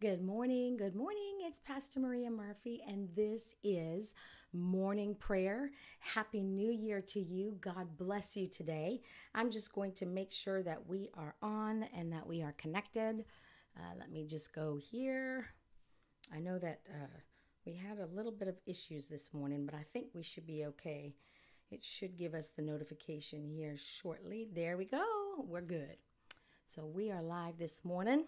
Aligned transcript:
Good 0.00 0.22
morning. 0.22 0.76
Good 0.76 0.94
morning. 0.94 1.38
It's 1.40 1.58
Pastor 1.58 1.98
Maria 1.98 2.30
Murphy, 2.30 2.80
and 2.86 3.08
this 3.16 3.56
is 3.64 4.14
morning 4.52 5.16
prayer. 5.16 5.72
Happy 5.98 6.40
New 6.40 6.70
Year 6.70 7.00
to 7.00 7.18
you. 7.18 7.56
God 7.60 7.96
bless 7.96 8.36
you 8.36 8.46
today. 8.46 9.00
I'm 9.34 9.50
just 9.50 9.72
going 9.72 9.90
to 9.94 10.06
make 10.06 10.30
sure 10.30 10.62
that 10.62 10.86
we 10.86 11.10
are 11.14 11.34
on 11.42 11.84
and 11.96 12.12
that 12.12 12.28
we 12.28 12.42
are 12.42 12.52
connected. 12.52 13.24
Uh, 13.76 13.94
let 13.98 14.12
me 14.12 14.24
just 14.24 14.54
go 14.54 14.76
here. 14.76 15.46
I 16.32 16.38
know 16.38 16.60
that 16.60 16.82
uh, 16.88 17.18
we 17.66 17.74
had 17.74 17.98
a 17.98 18.06
little 18.06 18.30
bit 18.30 18.46
of 18.46 18.60
issues 18.66 19.08
this 19.08 19.34
morning, 19.34 19.66
but 19.66 19.74
I 19.74 19.84
think 19.92 20.14
we 20.14 20.22
should 20.22 20.46
be 20.46 20.64
okay. 20.66 21.16
It 21.72 21.82
should 21.82 22.16
give 22.16 22.34
us 22.34 22.50
the 22.50 22.62
notification 22.62 23.42
here 23.42 23.74
shortly. 23.76 24.46
There 24.54 24.76
we 24.76 24.84
go. 24.84 25.04
We're 25.44 25.60
good. 25.60 25.96
So 26.68 26.86
we 26.86 27.10
are 27.10 27.20
live 27.20 27.58
this 27.58 27.84
morning. 27.84 28.26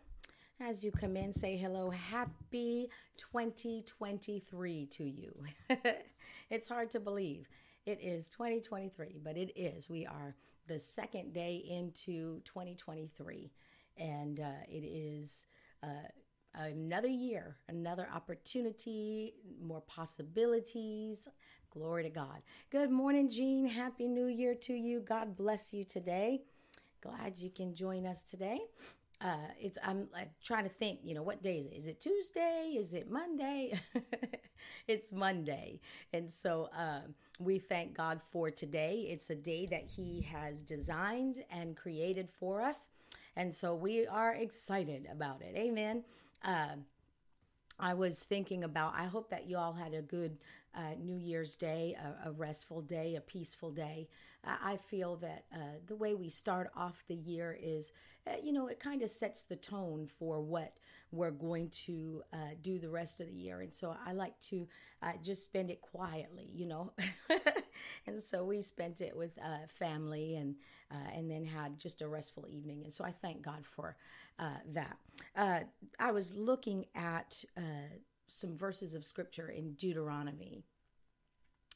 As 0.63 0.85
you 0.85 0.93
come 0.93 1.17
in, 1.17 1.33
say 1.33 1.57
hello. 1.57 1.89
Happy 1.89 2.91
2023 3.17 4.87
to 4.91 5.05
you. 5.05 5.35
it's 6.51 6.69
hard 6.69 6.91
to 6.91 7.01
believe. 7.01 7.49
It 7.87 7.99
is 8.03 8.29
2023, 8.29 9.21
but 9.25 9.39
it 9.39 9.53
is. 9.57 9.89
We 9.89 10.05
are 10.05 10.35
the 10.67 10.79
second 10.79 11.33
day 11.33 11.65
into 11.67 12.43
2023, 12.45 13.51
and 13.97 14.39
uh, 14.39 14.51
it 14.69 14.85
is 14.85 15.47
uh, 15.83 16.09
another 16.55 17.09
year, 17.09 17.57
another 17.71 18.07
opportunity, 18.15 19.33
more 19.65 19.81
possibilities. 19.81 21.27
Glory 21.71 22.03
to 22.03 22.11
God. 22.11 22.43
Good 22.69 22.91
morning, 22.91 23.31
Jean. 23.31 23.67
Happy 23.67 24.07
New 24.07 24.27
Year 24.27 24.55
to 24.57 24.75
you. 24.75 25.01
God 25.01 25.39
bless 25.39 25.73
you 25.73 25.85
today. 25.85 26.43
Glad 27.01 27.39
you 27.39 27.49
can 27.49 27.75
join 27.75 28.05
us 28.05 28.21
today 28.21 28.61
uh, 29.21 29.37
it's 29.61 29.79
I'm 29.85 30.09
like 30.13 30.31
trying 30.43 30.65
to 30.65 30.71
think, 30.71 31.01
you 31.03 31.15
know, 31.15 31.23
what 31.23 31.43
day 31.43 31.59
is 31.59 31.67
it? 31.67 31.77
Is 31.77 31.87
it 31.87 32.01
Tuesday? 32.01 32.75
Is 32.77 32.95
it 32.95 33.11
Monday? 33.11 33.79
it's 34.89 35.13
Monday, 35.13 35.81
and 36.13 36.31
so 36.31 36.71
um, 36.77 37.15
we 37.39 37.59
thank 37.59 37.95
God 37.95 38.21
for 38.31 38.51
today. 38.51 39.07
It's 39.11 39.29
a 39.31 39.35
day 39.35 39.67
that 39.67 39.85
He 39.85 40.23
has 40.23 40.63
designed 40.63 41.45
and 41.51 41.77
created 41.77 42.31
for 42.31 42.63
us, 42.63 42.89
and 43.37 43.55
so 43.55 43.75
we 43.75 44.07
are 44.07 44.35
excited 44.35 45.07
about 45.13 45.43
it. 45.43 45.55
Amen. 45.57 46.05
Uh, 46.43 46.77
I 47.79 47.95
was 47.95 48.23
thinking 48.23 48.65
about. 48.65 48.95
I 48.97 49.05
hope 49.05 49.31
that 49.31 49.49
you 49.49 49.57
all 49.57 49.73
had 49.73 49.95
a 49.95 50.03
good 50.03 50.39
uh, 50.75 50.95
New 51.01 51.17
Year's 51.17 51.57
Day, 51.57 51.97
a, 51.99 52.29
a, 52.29 52.33
restful 52.33 52.81
day, 52.81 53.17
a 53.17 53.21
peaceful 53.21 53.71
day. 53.71 54.09
I 54.45 54.79
feel 54.79 55.17
that 55.17 55.45
uh, 55.55 55.79
the 55.87 55.97
way 55.97 56.15
we 56.15 56.31
start 56.31 56.71
off 56.75 57.05
the 57.09 57.15
year 57.15 57.59
is, 57.61 57.93
uh, 58.27 58.37
you 58.43 58.53
know, 58.53 58.69
it 58.69 58.81
kind 58.81 59.03
of 59.03 59.11
sets 59.11 59.45
the 59.45 59.57
tone 59.57 60.07
for 60.07 60.41
what 60.41 60.75
we're 61.13 61.31
going 61.31 61.69
to 61.71 62.23
uh, 62.33 62.55
do 62.63 62.79
the 62.79 62.89
rest 62.89 63.21
of 63.21 63.27
the 63.27 63.35
year. 63.35 63.61
And 63.61 63.75
so 63.75 63.95
I 64.07 64.13
like 64.13 64.39
to 64.49 64.67
uh, 65.03 65.13
just 65.23 65.45
spend 65.45 65.71
it 65.71 65.83
quietly, 65.83 66.49
you 66.55 66.67
know. 66.67 66.93
and 68.07 68.23
so 68.23 68.45
we 68.45 68.63
spent 68.63 69.01
it 69.01 69.15
with 69.15 69.39
family 69.69 70.37
and 70.37 70.55
and 71.15 71.31
then 71.31 71.45
had 71.45 71.79
just 71.79 72.03
a 72.03 72.09
restful 72.09 72.47
evening. 72.49 72.83
And 72.83 72.93
so 72.93 73.05
I 73.05 73.13
thank 73.13 73.43
God 73.43 73.65
for 73.65 73.97
that. 74.73 74.97
I 75.37 76.13
was 76.13 76.35
looking 76.35 76.87
at 76.95 77.45
some 78.31 78.57
verses 78.57 78.95
of 78.95 79.05
scripture 79.05 79.49
in 79.49 79.73
Deuteronomy. 79.75 80.63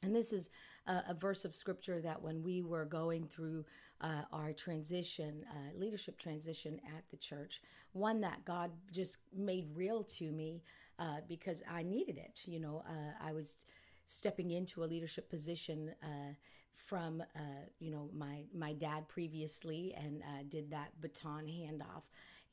And 0.03 0.15
this 0.15 0.33
is 0.33 0.51
a, 0.87 1.03
a, 1.09 1.15
verse 1.15 1.45
of 1.45 1.55
scripture 1.55 2.01
that 2.03 2.23
when 2.23 2.43
we 2.43 2.63
were 2.63 2.85
going 2.85 3.27
through 3.27 3.65
uh, 4.01 4.23
our 4.33 4.53
transition, 4.53 5.45
uh, 5.51 5.79
leadership 5.79 6.19
transition 6.19 6.79
at 6.97 7.05
the 7.11 7.17
church, 7.17 7.61
one 7.93 8.21
that 8.21 8.45
God 8.45 8.71
just 8.93 9.19
made 9.35 9.67
real 9.75 10.05
to 10.05 10.31
me 10.31 10.63
uh, 10.99 11.19
because 11.27 11.63
I 11.71 11.83
needed 11.83 12.19
it. 12.19 12.43
You 12.45 12.61
know, 12.61 12.85
uh, 12.89 13.27
I 13.27 13.33
was 13.33 13.57
stepping 14.05 14.51
into 14.51 14.85
a 14.85 14.87
leadership 14.87 15.31
position 15.31 15.95
uh, 16.03 16.35
from 16.75 17.23
uh, 17.35 17.65
you 17.79 17.91
know 17.91 18.11
my 18.13 18.43
my 18.55 18.75
dad 18.75 19.09
previously 19.09 19.95
and 19.97 20.23
did 20.51 20.71
that 20.71 20.91
baton 21.01 21.47
handoff 21.47 22.03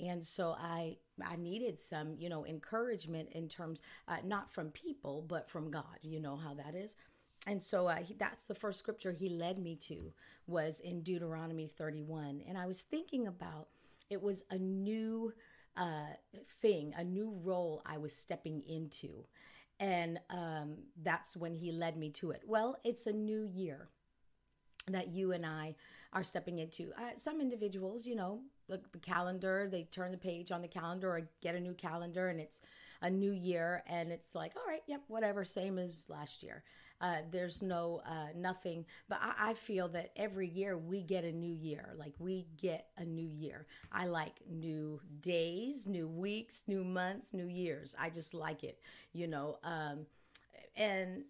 and 0.01 0.23
so 0.23 0.55
i 0.59 0.97
i 1.25 1.35
needed 1.35 1.79
some 1.79 2.15
you 2.17 2.29
know 2.29 2.45
encouragement 2.45 3.29
in 3.31 3.47
terms 3.47 3.81
uh, 4.07 4.17
not 4.23 4.51
from 4.51 4.69
people 4.69 5.23
but 5.27 5.49
from 5.49 5.69
god 5.71 5.99
you 6.01 6.19
know 6.19 6.35
how 6.35 6.53
that 6.53 6.75
is. 6.75 6.95
And 7.47 7.63
so 7.63 7.87
uh, 7.87 7.95
he, 7.95 8.13
that's 8.13 8.45
the 8.45 8.53
first 8.53 8.77
scripture 8.77 9.11
he 9.11 9.27
led 9.27 9.57
me 9.57 9.75
to 9.87 10.13
was 10.45 10.79
in 10.79 11.01
deuteronomy 11.01 11.67
31 11.67 12.41
and 12.47 12.57
i 12.57 12.67
was 12.67 12.81
thinking 12.83 13.25
about 13.27 13.69
it 14.09 14.21
was 14.21 14.43
a 14.51 14.57
new 14.57 15.33
uh, 15.77 16.13
thing 16.61 16.93
a 16.97 17.03
new 17.03 17.31
role 17.43 17.81
i 17.85 17.97
was 17.97 18.15
stepping 18.15 18.61
into. 18.67 19.25
And 19.79 20.19
um, 20.29 20.75
that's 21.01 21.35
when 21.35 21.55
he 21.55 21.71
led 21.71 21.97
me 21.97 22.11
to 22.11 22.31
it. 22.31 22.43
Well 22.45 22.77
it's 22.83 23.07
a 23.07 23.13
new 23.13 23.43
year 23.51 23.89
that 24.87 25.09
you 25.09 25.31
and 25.31 25.45
i 25.45 25.75
are 26.13 26.23
stepping 26.23 26.59
into. 26.59 26.91
Uh, 26.97 27.15
some 27.15 27.39
individuals 27.41 28.05
you 28.05 28.15
know 28.15 28.41
the, 28.71 28.81
the 28.91 28.99
calendar 28.99 29.67
they 29.71 29.83
turn 29.83 30.11
the 30.11 30.17
page 30.17 30.51
on 30.51 30.61
the 30.61 30.67
calendar 30.67 31.09
or 31.09 31.21
get 31.41 31.53
a 31.55 31.59
new 31.59 31.73
calendar 31.73 32.29
and 32.29 32.39
it's 32.39 32.61
a 33.01 33.09
new 33.09 33.31
year 33.31 33.83
and 33.87 34.11
it's 34.11 34.33
like 34.33 34.53
all 34.55 34.63
right 34.67 34.81
yep 34.87 35.01
whatever 35.07 35.45
same 35.45 35.77
as 35.77 36.05
last 36.09 36.41
year. 36.43 36.63
Uh, 36.99 37.15
there's 37.31 37.63
no 37.63 37.99
uh, 38.05 38.27
nothing. 38.35 38.85
But 39.09 39.19
I, 39.23 39.49
I, 39.49 39.53
feel 39.55 39.87
that 39.87 40.11
every 40.15 40.47
year 40.47 40.77
we 40.77 41.01
get 41.01 41.23
a 41.23 41.31
new 41.31 41.51
year. 41.51 41.95
Like 41.97 42.13
we 42.19 42.45
get 42.57 42.89
a 42.95 43.03
new 43.03 43.27
year. 43.27 43.65
I 43.91 44.05
like 44.05 44.35
new 44.47 45.01
days 45.21 45.87
new 45.87 46.07
weeks 46.07 46.63
new 46.67 46.83
months 46.83 47.33
new 47.33 47.47
years. 47.47 47.95
I 47.99 48.11
just 48.11 48.35
like 48.35 48.63
it 48.63 48.79
you 49.13 49.27
know 49.27 49.57
um, 49.63 50.05
and 50.77 51.23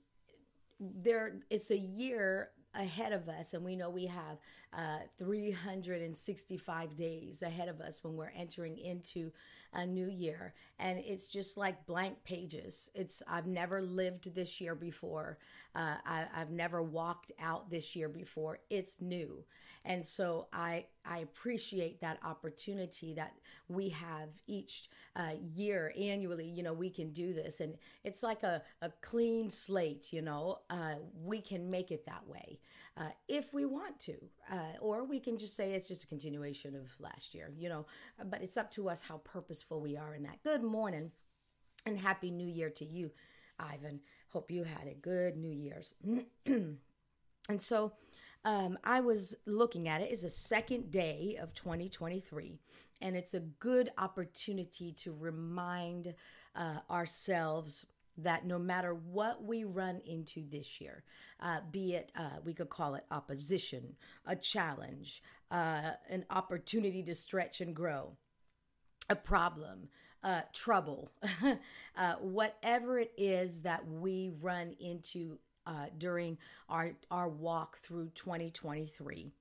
there 0.79 1.35
it's 1.49 1.71
a 1.71 1.77
year 1.77 2.49
ahead 2.73 3.11
of 3.11 3.27
us 3.27 3.53
and 3.53 3.63
we 3.63 3.75
know 3.75 3.89
we 3.89 4.05
have 4.05 4.37
uh, 4.73 4.99
365 5.17 6.95
days 6.95 7.41
ahead 7.41 7.67
of 7.67 7.81
us 7.81 7.99
when 8.03 8.15
we're 8.15 8.31
entering 8.35 8.77
into 8.77 9.31
a 9.73 9.85
new 9.85 10.07
year. 10.07 10.53
And 10.79 10.99
it's 10.99 11.27
just 11.27 11.57
like 11.57 11.85
blank 11.85 12.23
pages. 12.23 12.89
It's 12.93 13.21
i've 13.27 13.47
never 13.47 13.81
lived 13.81 14.33
this 14.35 14.59
year 14.61 14.75
before. 14.75 15.37
Uh, 15.75 15.95
I, 16.05 16.25
i've 16.35 16.51
never 16.51 16.81
walked 16.81 17.31
out 17.39 17.69
this 17.69 17.95
year 17.95 18.09
before. 18.09 18.59
It's 18.69 19.01
new. 19.01 19.43
And 19.83 20.05
so 20.05 20.47
i 20.53 20.85
i 21.05 21.19
appreciate 21.19 22.01
that 22.01 22.19
opportunity 22.23 23.13
that 23.15 23.33
we 23.67 23.89
have 23.89 24.29
each 24.47 24.89
uh, 25.15 25.31
year 25.55 25.93
annually. 25.97 26.47
You 26.47 26.63
know 26.63 26.73
we 26.73 26.89
can 26.89 27.11
do 27.11 27.33
this. 27.33 27.59
And 27.61 27.75
it's 28.03 28.23
like 28.23 28.43
a, 28.43 28.61
a 28.81 28.91
clean 29.01 29.49
slate 29.49 30.11
you 30.11 30.21
know. 30.21 30.59
Uh, 30.69 30.95
we 31.23 31.41
can 31.41 31.69
make 31.69 31.91
it 31.91 32.05
that 32.05 32.27
way. 32.27 32.59
Uh, 32.97 33.09
if 33.27 33.53
we 33.53 33.65
want 33.65 33.99
to. 33.99 34.15
Uh, 34.61 34.77
or 34.79 35.03
we 35.03 35.19
can 35.19 35.37
just 35.37 35.55
say 35.55 35.73
it's 35.73 35.87
just 35.87 36.03
a 36.03 36.07
continuation 36.07 36.75
of 36.75 36.93
last 36.99 37.33
year, 37.33 37.51
you 37.57 37.69
know. 37.69 37.85
But 38.23 38.41
it's 38.41 38.57
up 38.57 38.71
to 38.71 38.89
us 38.89 39.01
how 39.01 39.17
purposeful 39.17 39.81
we 39.81 39.97
are 39.97 40.13
in 40.13 40.23
that. 40.23 40.43
Good 40.43 40.63
morning 40.63 41.11
and 41.85 41.97
Happy 41.97 42.29
New 42.29 42.47
Year 42.47 42.69
to 42.69 42.85
you, 42.85 43.11
Ivan. 43.59 44.01
Hope 44.29 44.51
you 44.51 44.63
had 44.63 44.87
a 44.87 44.93
good 44.93 45.35
New 45.35 45.51
Year's. 45.51 45.95
and 46.45 46.77
so, 47.57 47.93
um, 48.43 48.77
I 48.83 49.01
was 49.01 49.35
looking 49.45 49.87
at 49.87 50.01
it 50.01 50.11
as 50.11 50.23
a 50.23 50.29
second 50.29 50.91
day 50.91 51.37
of 51.41 51.53
2023, 51.53 52.59
and 53.01 53.15
it's 53.15 53.33
a 53.33 53.39
good 53.39 53.91
opportunity 53.97 54.91
to 54.93 55.15
remind 55.17 56.13
uh, 56.55 56.79
ourselves 56.89 57.85
that 58.17 58.45
no 58.45 58.59
matter 58.59 58.93
what 58.93 59.43
we 59.43 59.63
run 59.63 60.01
into 60.05 60.43
this 60.49 60.81
year, 60.81 61.03
uh, 61.39 61.59
be 61.71 61.95
it, 61.95 62.11
uh, 62.15 62.37
we 62.43 62.53
could 62.53 62.69
call 62.69 62.95
it 62.95 63.05
opposition, 63.11 63.95
a 64.25 64.35
challenge, 64.35 65.21
uh, 65.49 65.91
an 66.09 66.25
opportunity 66.29 67.03
to 67.03 67.15
stretch 67.15 67.61
and 67.61 67.75
grow, 67.75 68.15
a 69.09 69.15
problem, 69.15 69.89
uh, 70.23 70.41
trouble, 70.53 71.11
uh, 71.97 72.15
whatever 72.15 72.99
it 72.99 73.11
is 73.17 73.61
that 73.61 73.87
we 73.87 74.31
run 74.41 74.75
into 74.79 75.39
uh, 75.65 75.85
during 75.97 76.37
our, 76.69 76.91
our 77.09 77.29
walk 77.29 77.77
through 77.77 78.09
2023. 78.15 79.31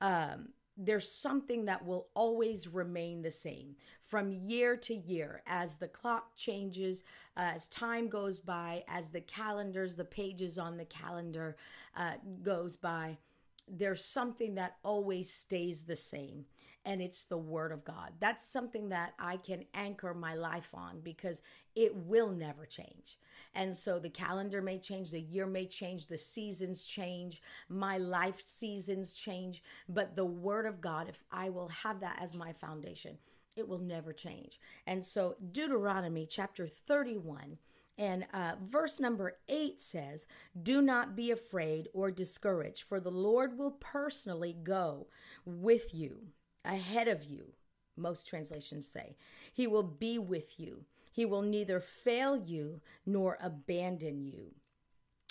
Um, 0.00 0.50
there's 0.78 1.10
something 1.10 1.64
that 1.64 1.84
will 1.84 2.06
always 2.14 2.68
remain 2.68 3.22
the 3.22 3.32
same 3.32 3.74
from 4.00 4.32
year 4.32 4.76
to 4.76 4.94
year 4.94 5.42
as 5.46 5.76
the 5.76 5.88
clock 5.88 6.36
changes, 6.36 7.02
as 7.36 7.66
time 7.68 8.08
goes 8.08 8.40
by, 8.40 8.84
as 8.86 9.08
the 9.08 9.20
calendars, 9.20 9.96
the 9.96 10.04
pages 10.04 10.56
on 10.56 10.76
the 10.76 10.84
calendar 10.84 11.56
uh, 11.96 12.12
goes 12.42 12.76
by. 12.76 13.18
There's 13.66 14.04
something 14.04 14.54
that 14.54 14.76
always 14.84 15.30
stays 15.30 15.82
the 15.82 15.96
same 15.96 16.46
and 16.84 17.02
it's 17.02 17.24
the 17.24 17.36
Word 17.36 17.72
of 17.72 17.84
God. 17.84 18.12
That's 18.18 18.46
something 18.46 18.88
that 18.90 19.12
I 19.18 19.36
can 19.36 19.64
anchor 19.74 20.14
my 20.14 20.34
life 20.34 20.70
on 20.72 21.00
because 21.00 21.42
it 21.74 21.94
will 21.94 22.30
never 22.30 22.64
change. 22.64 23.18
And 23.54 23.76
so 23.76 23.98
the 23.98 24.10
calendar 24.10 24.62
may 24.62 24.78
change, 24.78 25.10
the 25.10 25.20
year 25.20 25.46
may 25.46 25.66
change, 25.66 26.06
the 26.06 26.18
seasons 26.18 26.84
change, 26.84 27.42
my 27.68 27.98
life 27.98 28.40
seasons 28.40 29.12
change, 29.12 29.62
but 29.88 30.16
the 30.16 30.24
Word 30.24 30.66
of 30.66 30.80
God, 30.80 31.08
if 31.08 31.22
I 31.32 31.48
will 31.50 31.68
have 31.68 32.00
that 32.00 32.18
as 32.20 32.34
my 32.34 32.52
foundation, 32.52 33.18
It 33.56 33.66
will 33.68 33.78
never 33.78 34.12
change. 34.12 34.60
And 34.86 35.04
so, 35.04 35.36
Deuteronomy 35.52 36.26
chapter 36.26 36.66
31 36.68 37.58
and 37.96 38.26
uh, 38.32 38.54
verse 38.62 39.00
number 39.00 39.38
eight 39.48 39.80
says, 39.80 40.28
Do 40.60 40.80
not 40.80 41.16
be 41.16 41.32
afraid 41.32 41.88
or 41.92 42.12
discouraged, 42.12 42.82
for 42.84 43.00
the 43.00 43.10
Lord 43.10 43.58
will 43.58 43.72
personally 43.72 44.52
go 44.62 45.08
with 45.44 45.92
you, 45.92 46.28
ahead 46.64 47.08
of 47.08 47.24
you. 47.24 47.54
Most 47.96 48.28
translations 48.28 48.86
say, 48.86 49.16
He 49.52 49.66
will 49.66 49.82
be 49.82 50.18
with 50.18 50.60
you. 50.60 50.84
He 51.18 51.24
will 51.24 51.42
neither 51.42 51.80
fail 51.80 52.36
you 52.36 52.80
nor 53.04 53.38
abandon 53.42 54.22
you. 54.22 54.54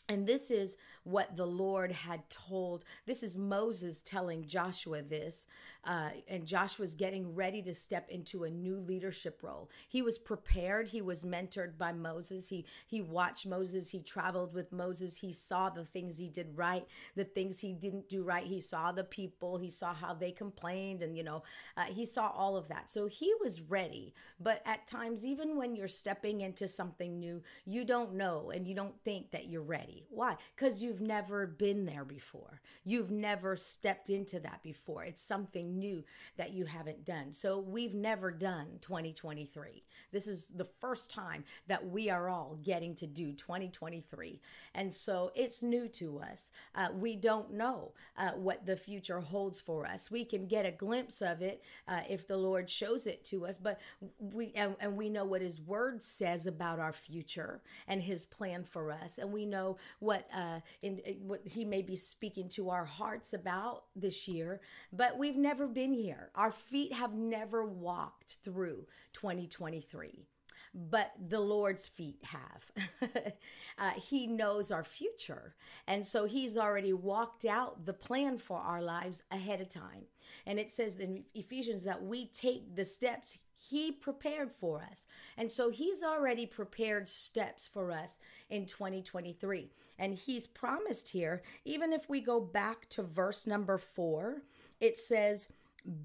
And 0.10 0.28
this 0.28 0.51
is 0.51 0.75
what 1.07 1.38
the 1.38 1.45
Lord 1.45 1.94
had 1.94 2.30
told. 2.30 2.83
This 3.06 3.24
is 3.24 3.38
Moses 3.38 4.01
telling 4.01 4.45
Joshua 4.45 5.01
this. 5.01 5.48
Uh, 5.86 6.09
and 6.27 6.45
Joshua's 6.45 6.95
getting 6.95 7.33
ready 7.33 7.62
to 7.62 7.74
step 7.74 8.09
into 8.09 8.44
a 8.44 8.50
new 8.50 8.75
leadership 8.75 9.39
role. 9.42 9.69
He 9.88 10.01
was 10.01 10.18
prepared. 10.18 10.89
He 10.89 11.01
was 11.01 11.24
mentored 11.24 11.77
by 11.77 11.94
Moses. 11.94 12.50
He, 12.50 12.65
he 12.88 13.01
watched 13.01 13.48
Moses. 13.48 13.89
He 13.89 14.01
traveled 14.01 14.54
with 14.54 14.74
Moses. 14.74 15.15
He 15.15 15.31
saw 15.31 15.69
the 15.69 15.86
things 15.86 16.18
he 16.18 16.27
did 16.27 16.57
right, 16.57 16.86
the 17.15 17.24
things 17.24 17.60
he 17.60 17.74
didn't 17.74 18.10
do 18.10 18.24
right. 18.24 18.44
He 18.44 18.60
saw 18.60 18.92
the 18.92 19.06
people. 19.06 19.57
He 19.57 19.69
saw 19.69 19.94
how 19.94 20.13
they 20.13 20.31
complained. 20.31 21.03
And, 21.03 21.15
you 21.15 21.24
know, 21.24 21.44
uh, 21.77 21.83
he 21.83 22.06
saw 22.06 22.31
all 22.36 22.57
of 22.57 22.68
that. 22.68 22.92
So 22.92 23.07
he 23.07 23.33
was 23.39 23.62
ready. 23.62 24.13
But 24.42 24.62
at 24.65 24.88
times, 24.88 25.25
even 25.25 25.56
when 25.56 25.74
you're 25.74 25.88
stepping 25.88 26.42
into 26.42 26.68
something 26.68 27.18
new, 27.18 27.42
you 27.63 27.86
don't 27.86 28.15
know 28.15 28.51
and 28.53 28.68
you 28.68 28.75
don't 28.75 29.01
think 29.06 29.31
that 29.31 29.48
you're 29.48 29.62
ready. 29.62 30.03
Why? 30.10 30.36
Because 30.53 30.83
you've 30.83 30.96
never 31.01 31.47
been 31.47 31.85
there 31.85 32.05
before. 32.05 32.61
You've 32.83 33.11
never 33.11 33.55
stepped 33.55 34.09
into 34.09 34.39
that 34.39 34.63
before. 34.63 35.03
It's 35.03 35.21
something 35.21 35.77
new 35.77 36.03
that 36.38 36.53
you 36.53 36.65
haven't 36.65 37.05
done. 37.05 37.33
So 37.33 37.59
we've 37.59 37.94
never 37.94 38.31
done 38.31 38.79
2023. 38.81 39.83
This 40.11 40.27
is 40.27 40.49
the 40.49 40.67
first 40.79 41.11
time 41.11 41.44
that 41.67 41.89
we 41.89 42.09
are 42.09 42.29
all 42.29 42.57
getting 42.63 42.95
to 42.95 43.07
do 43.07 43.33
2023. 43.33 44.39
And 44.73 44.94
so 44.94 45.31
it's 45.35 45.61
new 45.61 45.88
to 45.89 46.19
us. 46.19 46.49
Uh, 46.75 46.89
we 46.94 47.15
don't 47.15 47.53
know 47.53 47.91
uh, 48.17 48.31
what 48.31 48.65
the 48.65 48.75
future 48.75 49.19
holds 49.19 49.61
for 49.61 49.85
us. 49.85 50.09
We 50.11 50.25
can 50.25 50.47
get 50.47 50.65
a 50.65 50.71
glimpse 50.71 51.21
of 51.21 51.41
it 51.41 51.63
uh, 51.88 52.01
if 52.09 52.27
the 52.27 52.38
Lord 52.38 52.69
shows 52.69 53.07
it 53.07 53.23
to 53.25 53.45
us, 53.45 53.57
but 53.57 53.79
we 54.19 54.51
and, 54.55 54.75
and 54.79 54.97
we 54.97 55.09
know 55.09 55.25
what 55.25 55.41
His 55.41 55.61
Word 55.61 56.03
says 56.03 56.47
about 56.47 56.79
our 56.79 56.93
future 56.93 57.61
and 57.88 58.01
His 58.01 58.25
plan 58.25 58.63
for 58.63 58.91
us, 58.91 59.17
and 59.17 59.31
we 59.31 59.45
know 59.45 59.77
what 60.00 60.27
uh, 60.33 60.59
in 60.88 61.01
what 61.28 61.42
He 61.45 61.66
may 61.66 61.81
be 61.81 61.95
speaking 61.95 62.50
to 62.50 62.69
our 62.69 62.86
hearts 62.86 63.34
about 63.34 63.84
this 63.95 64.28
year. 64.28 64.62
But 64.92 65.18
we've 65.18 65.36
never 65.36 65.68
been 65.68 65.94
here. 65.94 66.31
Our 66.36 66.51
feet 66.51 66.94
have 66.94 67.13
never 67.13 67.66
walked 67.66 68.38
through 68.44 68.88
2023 69.13 70.28
but 70.74 71.12
the 71.30 71.39
Lord's 71.39 71.88
feet 71.88 72.24
have. 72.24 72.72
uh, 73.78 73.92
he 73.92 74.28
knows 74.28 74.72
our 74.72 74.84
future. 74.84 75.56
And 75.88 76.06
so 76.06 76.25
He's 76.25 76.57
already 76.57 76.94
walked 76.94 77.45
out 77.45 77.86
the 77.86 77.94
plan 77.94 78.38
for 78.38 78.57
our 78.57 78.81
lives 78.81 79.24
ahead 79.31 79.62
of 79.62 79.69
time. 79.69 80.06
And 80.45 80.60
it 80.60 80.72
says 80.72 81.00
in 81.00 81.24
Ephesians 81.34 81.84
that 81.84 82.04
we 82.04 82.28
take 82.28 82.75
the 82.75 82.86
steps 82.86 83.39
he 83.57 83.92
prepared 83.92 84.51
for 84.51 84.81
us. 84.81 85.06
And 85.38 85.51
so 85.51 85.69
He's 85.69 86.04
already 86.04 86.45
prepared 86.45 87.09
steps 87.09 87.68
for 87.68 87.92
us 87.92 88.19
in 88.50 88.65
2023. 88.65 89.71
And 89.98 90.13
He's 90.13 90.48
promised 90.48 91.09
here, 91.09 91.42
even 91.65 91.92
if 91.92 92.09
we 92.09 92.21
go 92.21 92.39
back 92.39 92.88
to 92.89 93.04
verse 93.04 93.48
number 93.48 93.77
four, 93.77 94.44
it 94.80 94.98
says, 94.98 95.50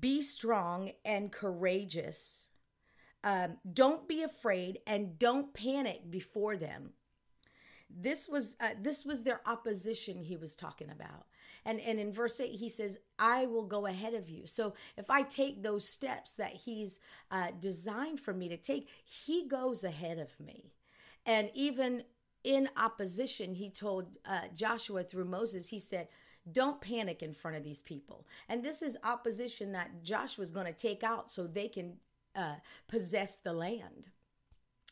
Be 0.01 0.23
strong 0.23 0.93
and 1.05 1.31
courageous. 1.31 2.49
Um, 3.25 3.59
don't 3.73 4.09
be 4.09 4.23
afraid 4.23 4.81
and 4.87 5.19
don't 5.19 5.55
panic 5.55 6.11
before 6.11 6.57
them. 6.57 6.95
This 7.89 8.29
was 8.29 8.57
uh, 8.59 8.71
this 8.81 9.05
was 9.05 9.23
their 9.23 9.43
opposition 9.47 10.23
he 10.23 10.37
was 10.37 10.57
talking 10.57 10.91
about. 10.91 11.27
And 11.65 11.81
and 11.81 11.99
in 12.01 12.13
verse 12.13 12.41
8 12.41 12.51
he 12.51 12.69
says, 12.69 12.99
"I 13.19 13.47
will 13.47 13.65
go 13.65 13.87
ahead 13.87 14.15
of 14.15 14.29
you." 14.29 14.47
So 14.47 14.75
if 14.97 15.11
I 15.11 15.23
take 15.23 15.63
those 15.63 15.89
steps 15.89 16.35
that 16.35 16.53
he's 16.53 17.01
uh, 17.31 17.49
designed 17.59 18.21
for 18.21 18.33
me 18.33 18.49
to 18.49 18.57
take, 18.57 18.89
he 19.05 19.47
goes 19.47 19.85
ahead 19.85 20.19
of 20.19 20.39
me. 20.41 20.73
And 21.25 21.51
even 21.55 22.05
in 22.43 22.69
opposition, 22.77 23.55
he 23.55 23.71
told 23.71 24.19
uh, 24.25 24.43
Joshua 24.55 25.05
through 25.05 25.27
Moses, 25.27 25.69
he 25.69 25.79
said, 25.79 26.09
don't 26.51 26.81
panic 26.81 27.23
in 27.23 27.33
front 27.33 27.57
of 27.57 27.63
these 27.63 27.83
people. 27.83 28.27
And 28.49 28.65
this 28.65 28.83
is 28.83 28.99
opposition 29.05 29.73
that 29.73 30.03
Joshua's 30.03 30.51
going 30.51 30.67
to 30.67 30.73
take 30.73 31.05
out 31.05 31.31
so 31.31 31.47
they 31.47 31.69
can 31.69 31.99
uh, 32.35 32.57
possess 32.89 33.37
the 33.37 33.53
land. 33.53 34.11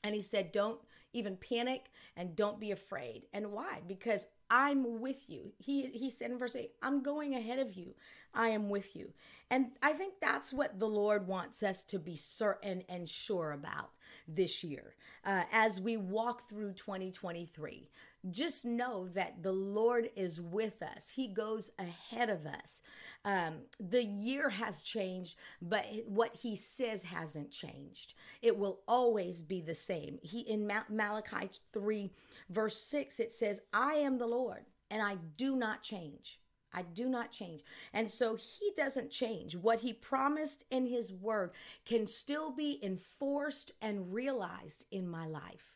And 0.05 0.15
he 0.15 0.21
said, 0.21 0.53
Don't 0.53 0.81
even 1.13 1.37
panic 1.37 1.91
and 2.17 2.37
don't 2.37 2.61
be 2.61 2.71
afraid. 2.71 3.27
And 3.33 3.51
why? 3.51 3.81
Because 3.87 4.29
I'm 4.51 5.01
with 5.01 5.31
you. 5.31 5.53
He 5.59 5.87
he 5.87 6.11
said 6.11 6.31
in 6.31 6.39
verse 6.39 6.57
8, 6.57 6.73
I'm 6.83 7.03
going 7.03 7.35
ahead 7.35 7.59
of 7.59 7.75
you. 7.75 7.95
I 8.35 8.49
am 8.49 8.69
with 8.69 8.95
you. 8.95 9.13
And 9.51 9.73
I 9.83 9.93
think 9.93 10.15
that's 10.21 10.53
what 10.53 10.79
the 10.79 10.89
Lord 10.89 11.27
wants 11.27 11.63
us 11.63 11.83
to 11.85 11.99
be 11.99 12.17
certain 12.17 12.85
and 12.89 13.09
sure 13.09 13.53
about 13.53 13.91
this 14.29 14.63
year 14.63 14.95
uh, 15.25 15.43
as 15.53 15.81
we 15.81 15.97
walk 15.97 16.49
through 16.49 16.73
2023 16.75 17.89
just 18.31 18.67
know 18.67 19.09
that 19.09 19.43
the 19.43 19.53
Lord 19.53 20.11
is 20.15 20.41
with 20.41 20.83
us. 20.83 21.11
He 21.11 21.29
goes 21.29 21.71
ahead 21.79 22.29
of 22.29 22.45
us. 22.47 22.83
Um, 23.25 23.61
the 23.79 24.05
year 24.05 24.51
has 24.51 24.83
changed, 24.83 25.37
but 25.63 25.87
what 26.07 26.35
He 26.35 26.57
says 26.57 27.03
hasn't 27.03 27.51
changed. 27.51 28.15
It 28.43 28.59
will 28.59 28.81
always 28.87 29.43
be 29.43 29.61
the 29.61 29.75
same. 29.75 30.19
He 30.23 30.41
in 30.41 30.71
Malachi 30.89 31.51
3, 31.73 32.11
verse 32.51 32.77
6, 32.83 33.21
it 33.21 33.33
says, 33.33 33.63
I 33.73 33.95
am 33.95 34.19
the 34.19 34.27
Lord, 34.41 34.65
and 34.91 35.03
I 35.03 35.17
do 35.37 35.57
not 35.57 35.83
change. 35.83 36.41
I 36.73 36.83
do 36.83 37.09
not 37.09 37.33
change. 37.33 37.63
And 37.93 38.11
so 38.11 38.37
he 38.37 38.71
doesn't 38.77 39.11
change. 39.11 39.57
What 39.57 39.81
he 39.81 39.93
promised 39.93 40.65
in 40.71 40.87
his 40.87 41.13
word 41.13 41.51
can 41.85 42.07
still 42.07 42.53
be 42.53 42.79
enforced 42.83 43.73
and 43.83 44.13
realized 44.13 44.87
in 44.91 45.09
my 45.09 45.27
life. 45.27 45.75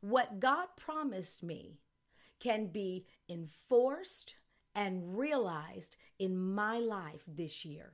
What 0.00 0.40
God 0.40 0.68
promised 0.76 1.42
me 1.42 1.78
can 2.38 2.68
be 2.68 3.04
enforced 3.28 4.34
and 4.74 5.18
realized 5.18 5.96
in 6.18 6.38
my 6.38 6.78
life 6.78 7.22
this 7.28 7.64
year 7.64 7.92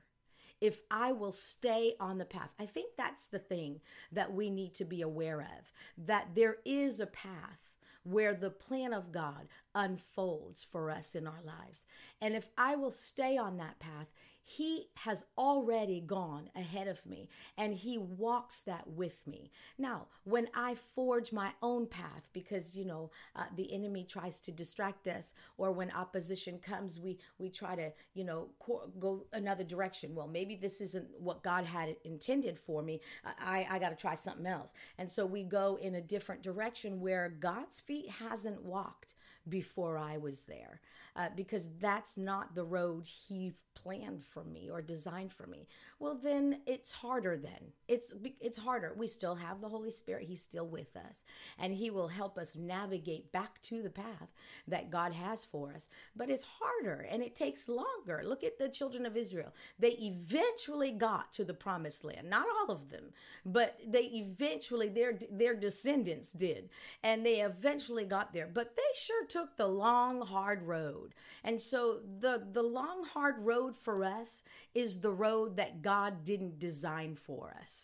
if 0.61 0.81
I 0.89 1.11
will 1.11 1.31
stay 1.31 1.93
on 1.99 2.17
the 2.17 2.25
path. 2.25 2.49
I 2.59 2.65
think 2.65 2.95
that's 2.97 3.27
the 3.27 3.39
thing 3.39 3.81
that 4.11 4.33
we 4.33 4.49
need 4.49 4.73
to 4.75 4.85
be 4.85 5.01
aware 5.01 5.41
of 5.41 5.71
that 6.05 6.29
there 6.33 6.57
is 6.65 6.99
a 6.99 7.07
path 7.07 7.66
where 8.07 8.33
the 8.33 8.49
plan 8.49 8.93
of 8.93 9.11
God 9.11 9.47
unfolds 9.75 10.63
for 10.63 10.89
us 10.89 11.15
in 11.15 11.27
our 11.27 11.41
lives. 11.43 11.85
And 12.21 12.33
if 12.33 12.49
I 12.57 12.75
will 12.75 12.91
stay 12.91 13.37
on 13.37 13.57
that 13.57 13.79
path, 13.79 14.07
he 14.49 14.87
has 14.99 15.25
already 15.37 15.99
gone 15.99 16.49
ahead 16.55 16.87
of 16.87 17.05
me 17.05 17.27
and 17.57 17.73
He 17.73 17.97
walks 17.97 18.61
that 18.61 18.87
with 18.87 19.27
me. 19.27 19.51
Now, 19.77 20.07
when 20.23 20.47
I 20.55 20.73
forge 20.73 21.33
my 21.33 21.51
own 21.61 21.85
path, 21.85 22.29
because, 22.31 22.77
you 22.77 22.85
know, 22.85 23.11
uh, 23.35 23.43
the 23.57 23.73
enemy 23.73 24.05
tries 24.05 24.39
to 24.39 24.53
distract 24.53 25.05
us, 25.05 25.33
or 25.57 25.73
when 25.73 25.91
opposition 25.91 26.59
comes, 26.59 26.97
we, 26.97 27.19
we 27.37 27.49
try 27.49 27.75
to, 27.75 27.91
you 28.13 28.23
know, 28.23 28.47
co- 28.59 28.89
go 28.97 29.25
another 29.33 29.65
direction. 29.65 30.15
Well, 30.15 30.29
maybe 30.29 30.55
this 30.55 30.79
isn't 30.79 31.09
what 31.19 31.43
God 31.43 31.65
had 31.65 31.97
intended 32.05 32.57
for 32.57 32.81
me. 32.81 33.01
I, 33.25 33.67
I 33.69 33.79
got 33.79 33.89
to 33.89 33.97
try 33.97 34.15
something 34.15 34.47
else. 34.47 34.71
And 34.97 35.11
so 35.11 35.25
we 35.25 35.43
go 35.43 35.77
in 35.81 35.95
a 35.95 36.01
different 36.01 36.41
direction 36.41 37.01
where 37.01 37.27
God's 37.27 37.81
feet 37.81 38.09
hasn't 38.11 38.63
walked 38.63 39.13
before 39.49 39.97
I 39.97 40.17
was 40.17 40.45
there 40.45 40.79
uh, 41.17 41.29
because 41.35 41.69
that's 41.79 42.17
not 42.17 42.55
the 42.55 42.63
road 42.63 43.05
He 43.05 43.53
planned 43.75 44.23
for 44.23 44.43
me 44.43 44.69
or 44.71 44.81
designed 44.81 45.33
for 45.33 45.47
me. 45.47 45.67
Well, 45.99 46.19
then 46.21 46.61
it's 46.67 46.91
harder. 46.93 47.37
Then 47.37 47.73
it's 47.87 48.13
it's 48.41 48.57
harder. 48.57 48.93
We 48.95 49.07
still 49.07 49.35
have 49.35 49.61
the 49.61 49.69
Holy 49.69 49.91
Spirit. 49.91 50.27
He's 50.27 50.41
still 50.41 50.67
with 50.67 50.95
us, 50.95 51.23
and 51.57 51.73
He 51.73 51.89
will 51.89 52.09
help 52.09 52.37
us 52.37 52.55
navigate 52.55 53.31
back 53.31 53.61
to 53.63 53.81
the 53.81 53.89
path 53.89 54.29
that 54.67 54.89
God 54.89 55.13
has 55.13 55.45
for 55.45 55.73
us. 55.73 55.87
But 56.15 56.29
it's 56.29 56.45
harder 56.59 57.07
and 57.09 57.23
it 57.23 57.35
takes 57.35 57.69
longer. 57.69 58.21
Look 58.25 58.43
at 58.43 58.57
the 58.59 58.69
children 58.69 59.05
of 59.05 59.15
Israel. 59.15 59.53
They 59.79 59.91
eventually 59.91 60.91
got 60.91 61.31
to 61.33 61.45
the 61.45 61.53
promised 61.53 62.03
land. 62.03 62.29
Not 62.29 62.45
all 62.59 62.73
of 62.73 62.89
them, 62.89 63.13
but 63.45 63.79
they 63.85 64.03
eventually 64.03 64.89
their 64.89 65.17
their 65.31 65.55
descendants 65.55 66.31
did, 66.33 66.69
and 67.03 67.25
they 67.25 67.41
eventually 67.41 68.05
got 68.05 68.33
there. 68.33 68.49
But 68.51 68.75
they 68.75 68.81
sure 68.95 69.25
took 69.25 69.57
the 69.57 69.67
long 69.67 70.21
hard 70.21 70.63
road. 70.63 71.13
And 71.43 71.59
so 71.61 71.99
the 72.19 72.45
the 72.51 72.63
long 72.63 73.03
hard 73.13 73.35
road 73.39 73.75
for 73.77 74.03
us 74.03 74.43
is 74.75 75.01
the 75.01 75.11
road 75.11 75.57
that 75.57 75.81
God 75.81 76.23
didn't 76.23 76.59
design 76.59 77.15
for 77.15 77.55
us. 77.61 77.76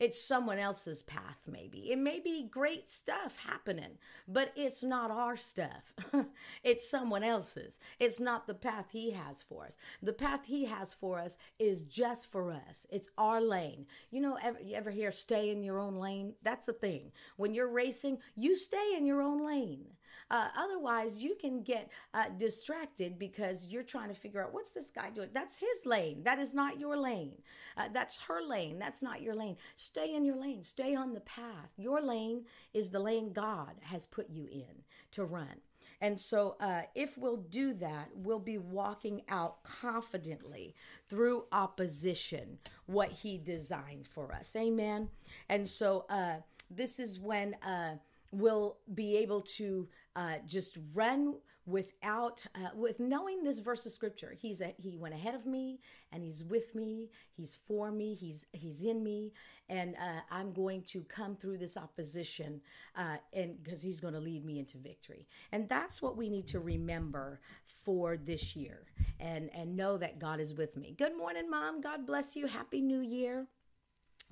It's 0.00 0.22
someone 0.22 0.58
else's 0.58 1.02
path, 1.02 1.40
maybe. 1.50 1.90
It 1.90 1.98
may 1.98 2.20
be 2.20 2.48
great 2.48 2.88
stuff 2.88 3.44
happening, 3.46 3.98
but 4.26 4.52
it's 4.56 4.82
not 4.82 5.10
our 5.10 5.36
stuff. 5.36 5.94
it's 6.64 6.88
someone 6.88 7.22
else's. 7.22 7.78
It's 7.98 8.20
not 8.20 8.46
the 8.46 8.54
path 8.54 8.90
He 8.92 9.12
has 9.12 9.42
for 9.42 9.64
us. 9.64 9.76
The 10.02 10.12
path 10.12 10.46
He 10.46 10.64
has 10.66 10.92
for 10.92 11.18
us 11.18 11.36
is 11.58 11.82
just 11.82 12.30
for 12.30 12.52
us, 12.52 12.86
it's 12.90 13.08
our 13.18 13.40
lane. 13.40 13.86
You 14.10 14.20
know, 14.20 14.38
ever, 14.42 14.58
you 14.62 14.76
ever 14.76 14.90
hear 14.90 15.12
stay 15.12 15.50
in 15.50 15.62
your 15.62 15.78
own 15.78 15.96
lane? 15.96 16.34
That's 16.42 16.66
the 16.66 16.72
thing. 16.72 17.12
When 17.36 17.54
you're 17.54 17.68
racing, 17.68 18.18
you 18.34 18.56
stay 18.56 18.94
in 18.96 19.06
your 19.06 19.22
own 19.22 19.44
lane. 19.44 19.86
Uh, 20.30 20.48
otherwise, 20.56 21.22
you 21.22 21.34
can 21.40 21.62
get 21.62 21.90
uh, 22.12 22.28
distracted 22.38 23.18
because 23.18 23.68
you're 23.68 23.82
trying 23.82 24.08
to 24.08 24.14
figure 24.14 24.42
out 24.42 24.52
what's 24.52 24.72
this 24.72 24.90
guy 24.90 25.10
doing. 25.10 25.30
That's 25.32 25.58
his 25.58 25.86
lane. 25.86 26.22
That 26.24 26.38
is 26.38 26.54
not 26.54 26.80
your 26.80 26.96
lane. 26.96 27.42
Uh, 27.76 27.88
that's 27.92 28.20
her 28.22 28.42
lane. 28.42 28.78
That's 28.78 29.02
not 29.02 29.22
your 29.22 29.34
lane. 29.34 29.56
Stay 29.76 30.14
in 30.14 30.24
your 30.24 30.36
lane. 30.36 30.62
Stay 30.62 30.94
on 30.94 31.14
the 31.14 31.20
path. 31.20 31.70
Your 31.76 32.00
lane 32.00 32.44
is 32.72 32.90
the 32.90 33.00
lane 33.00 33.32
God 33.32 33.74
has 33.82 34.06
put 34.06 34.30
you 34.30 34.46
in 34.50 34.84
to 35.12 35.24
run. 35.24 35.60
And 36.00 36.18
so, 36.18 36.56
uh, 36.60 36.82
if 36.94 37.16
we'll 37.16 37.36
do 37.36 37.72
that, 37.74 38.10
we'll 38.14 38.38
be 38.38 38.58
walking 38.58 39.22
out 39.28 39.62
confidently 39.64 40.74
through 41.08 41.44
opposition 41.52 42.58
what 42.86 43.10
He 43.10 43.38
designed 43.38 44.06
for 44.06 44.32
us. 44.32 44.54
Amen. 44.56 45.08
And 45.48 45.68
so, 45.68 46.04
uh, 46.10 46.36
this 46.70 46.98
is 46.98 47.18
when 47.18 47.54
uh, 47.62 47.96
we'll 48.32 48.76
be 48.92 49.16
able 49.16 49.40
to 49.40 49.88
uh, 50.16 50.34
just 50.46 50.78
run 50.94 51.34
without 51.66 52.44
uh, 52.56 52.68
with 52.74 53.00
knowing 53.00 53.42
this 53.42 53.58
verse 53.58 53.86
of 53.86 53.92
scripture. 53.92 54.34
He's 54.38 54.60
a, 54.60 54.74
he 54.76 54.96
went 54.96 55.14
ahead 55.14 55.34
of 55.34 55.46
me 55.46 55.80
and 56.12 56.22
he's 56.22 56.44
with 56.44 56.74
me. 56.74 57.10
He's 57.36 57.54
for 57.66 57.90
me. 57.90 58.14
He's 58.14 58.46
he's 58.52 58.82
in 58.82 59.02
me. 59.02 59.32
And 59.70 59.94
uh, 59.94 60.20
i'm 60.30 60.52
going 60.52 60.82
to 60.82 61.00
come 61.04 61.36
through 61.36 61.56
this 61.56 61.78
opposition 61.78 62.60
uh, 62.96 63.16
and 63.32 63.62
because 63.62 63.82
he's 63.82 63.98
going 63.98 64.12
to 64.12 64.20
lead 64.20 64.44
me 64.44 64.58
into 64.58 64.76
victory. 64.76 65.26
And 65.52 65.68
that's 65.68 66.02
what 66.02 66.16
we 66.16 66.28
need 66.28 66.46
to 66.48 66.60
remember 66.60 67.40
for 67.66 68.16
this 68.16 68.54
year 68.54 68.84
and 69.20 69.50
and 69.54 69.76
know 69.76 69.96
that 69.96 70.18
god 70.18 70.38
is 70.40 70.54
with 70.54 70.76
me. 70.76 70.94
Good 70.96 71.16
morning 71.16 71.48
mom. 71.48 71.80
God 71.80 72.06
bless 72.06 72.36
you. 72.36 72.46
Happy 72.46 72.82
new 72.82 73.00
year 73.00 73.46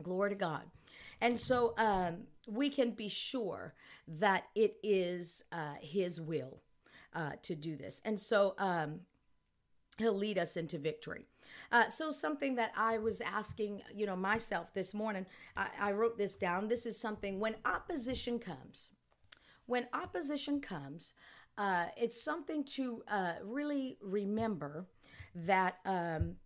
glory 0.03 0.31
to 0.31 0.37
god 0.37 0.63
and 1.21 1.39
so 1.39 1.75
um, 1.79 2.25
we 2.49 2.69
can 2.69 2.91
be 2.91 3.09
sure 3.09 3.75
that 4.09 4.45
it 4.55 4.77
is 4.83 5.45
uh, 5.53 5.75
His 5.81 6.21
will 6.21 6.61
uh, 7.15 7.33
to 7.43 7.55
do 7.55 7.77
this. 7.77 8.03
And 8.05 8.21
so 8.21 8.55
um, 8.59 9.01
He'll 9.99 10.17
lead 10.17 10.39
us 10.39 10.57
into 10.57 10.79
victory. 10.79 11.27
Uh, 11.71 11.89
so 11.89 12.13
something 12.13 12.57
that 12.57 12.73
I 12.77 12.99
was 12.99 13.21
asking, 13.21 13.83
you 13.95 14.07
know, 14.07 14.17
myself 14.17 14.75
this 14.75 14.95
morning, 14.95 15.27
I, 15.57 15.69
I 15.81 15.93
wrote 15.93 16.19
this 16.19 16.35
down. 16.35 16.69
This 16.69 16.87
is 16.87 16.99
something 16.99 17.39
when 17.39 17.57
opposition 17.65 18.39
comes, 18.39 18.91
when 19.67 19.87
opposition 19.93 20.61
comes, 20.61 21.15
uh, 21.59 21.87
it's 21.97 22.21
something 22.21 22.65
to 22.65 23.03
uh, 23.07 23.35
really 23.45 23.99
remember 24.01 24.87
that 25.35 25.77
um, 25.85 26.37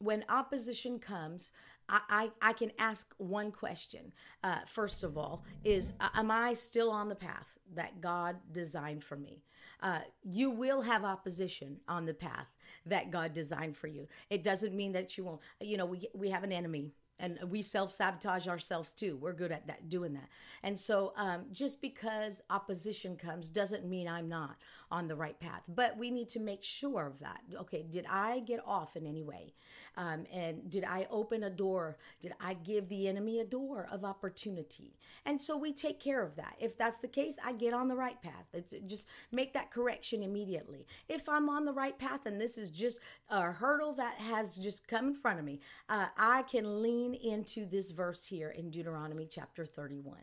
when 0.00 0.24
opposition 0.28 0.98
comes, 0.98 1.50
I, 1.88 2.30
I, 2.42 2.52
can 2.52 2.70
ask 2.78 3.14
one 3.16 3.50
question. 3.50 4.12
Uh, 4.44 4.58
first 4.66 5.04
of 5.04 5.16
all, 5.16 5.44
is 5.64 5.94
uh, 6.00 6.08
am 6.14 6.30
I 6.30 6.54
still 6.54 6.90
on 6.90 7.08
the 7.08 7.14
path 7.14 7.58
that 7.74 8.00
God 8.00 8.36
designed 8.52 9.02
for 9.02 9.16
me? 9.16 9.42
Uh, 9.80 10.00
you 10.22 10.50
will 10.50 10.82
have 10.82 11.04
opposition 11.04 11.78
on 11.88 12.04
the 12.04 12.14
path 12.14 12.48
that 12.86 13.10
God 13.10 13.32
designed 13.32 13.76
for 13.76 13.86
you. 13.86 14.06
It 14.28 14.42
doesn't 14.42 14.74
mean 14.74 14.92
that 14.92 15.16
you 15.16 15.24
won't. 15.24 15.40
You 15.60 15.76
know, 15.76 15.86
we 15.86 16.08
we 16.14 16.30
have 16.30 16.44
an 16.44 16.52
enemy 16.52 16.92
and 17.20 17.38
we 17.48 17.62
self 17.62 17.92
sabotage 17.92 18.48
ourselves 18.48 18.92
too. 18.92 19.16
We're 19.16 19.32
good 19.32 19.52
at 19.52 19.66
that, 19.66 19.88
doing 19.88 20.12
that. 20.14 20.28
And 20.62 20.78
so, 20.78 21.12
um, 21.16 21.46
just 21.52 21.80
because 21.80 22.42
opposition 22.50 23.16
comes 23.16 23.48
doesn't 23.48 23.88
mean 23.88 24.08
I'm 24.08 24.28
not 24.28 24.56
on 24.90 25.08
the 25.08 25.16
right 25.16 25.38
path. 25.38 25.62
But 25.68 25.96
we 25.96 26.10
need 26.10 26.28
to 26.30 26.40
make 26.40 26.64
sure 26.64 27.06
of 27.06 27.18
that. 27.20 27.40
Okay, 27.60 27.84
did 27.88 28.06
I 28.10 28.40
get 28.40 28.60
off 28.66 28.96
in 28.96 29.06
any 29.06 29.22
way? 29.22 29.54
Um, 29.96 30.26
and 30.32 30.70
did 30.70 30.84
I 30.84 31.06
open 31.10 31.42
a 31.42 31.50
door? 31.50 31.98
Did 32.20 32.32
I 32.40 32.54
give 32.54 32.88
the 32.88 33.08
enemy 33.08 33.40
a 33.40 33.44
door 33.44 33.88
of 33.90 34.04
opportunity? 34.04 34.96
And 35.26 35.40
so 35.40 35.56
we 35.56 35.72
take 35.72 36.00
care 36.00 36.22
of 36.22 36.36
that. 36.36 36.56
If 36.60 36.78
that's 36.78 36.98
the 36.98 37.08
case, 37.08 37.36
I 37.44 37.52
get 37.52 37.74
on 37.74 37.88
the 37.88 37.96
right 37.96 38.20
path. 38.22 38.46
It's, 38.52 38.72
just 38.86 39.08
make 39.32 39.52
that 39.54 39.70
correction 39.70 40.22
immediately. 40.22 40.86
If 41.08 41.28
I'm 41.28 41.48
on 41.48 41.64
the 41.64 41.72
right 41.72 41.98
path 41.98 42.26
and 42.26 42.40
this 42.40 42.56
is 42.56 42.70
just 42.70 42.98
a 43.28 43.52
hurdle 43.52 43.92
that 43.94 44.14
has 44.14 44.56
just 44.56 44.86
come 44.88 45.08
in 45.08 45.14
front 45.14 45.38
of 45.38 45.44
me, 45.44 45.60
uh, 45.88 46.06
I 46.16 46.42
can 46.42 46.82
lean 46.82 47.14
into 47.14 47.66
this 47.66 47.90
verse 47.90 48.24
here 48.24 48.50
in 48.50 48.70
Deuteronomy 48.70 49.26
chapter 49.26 49.66
31. 49.66 50.18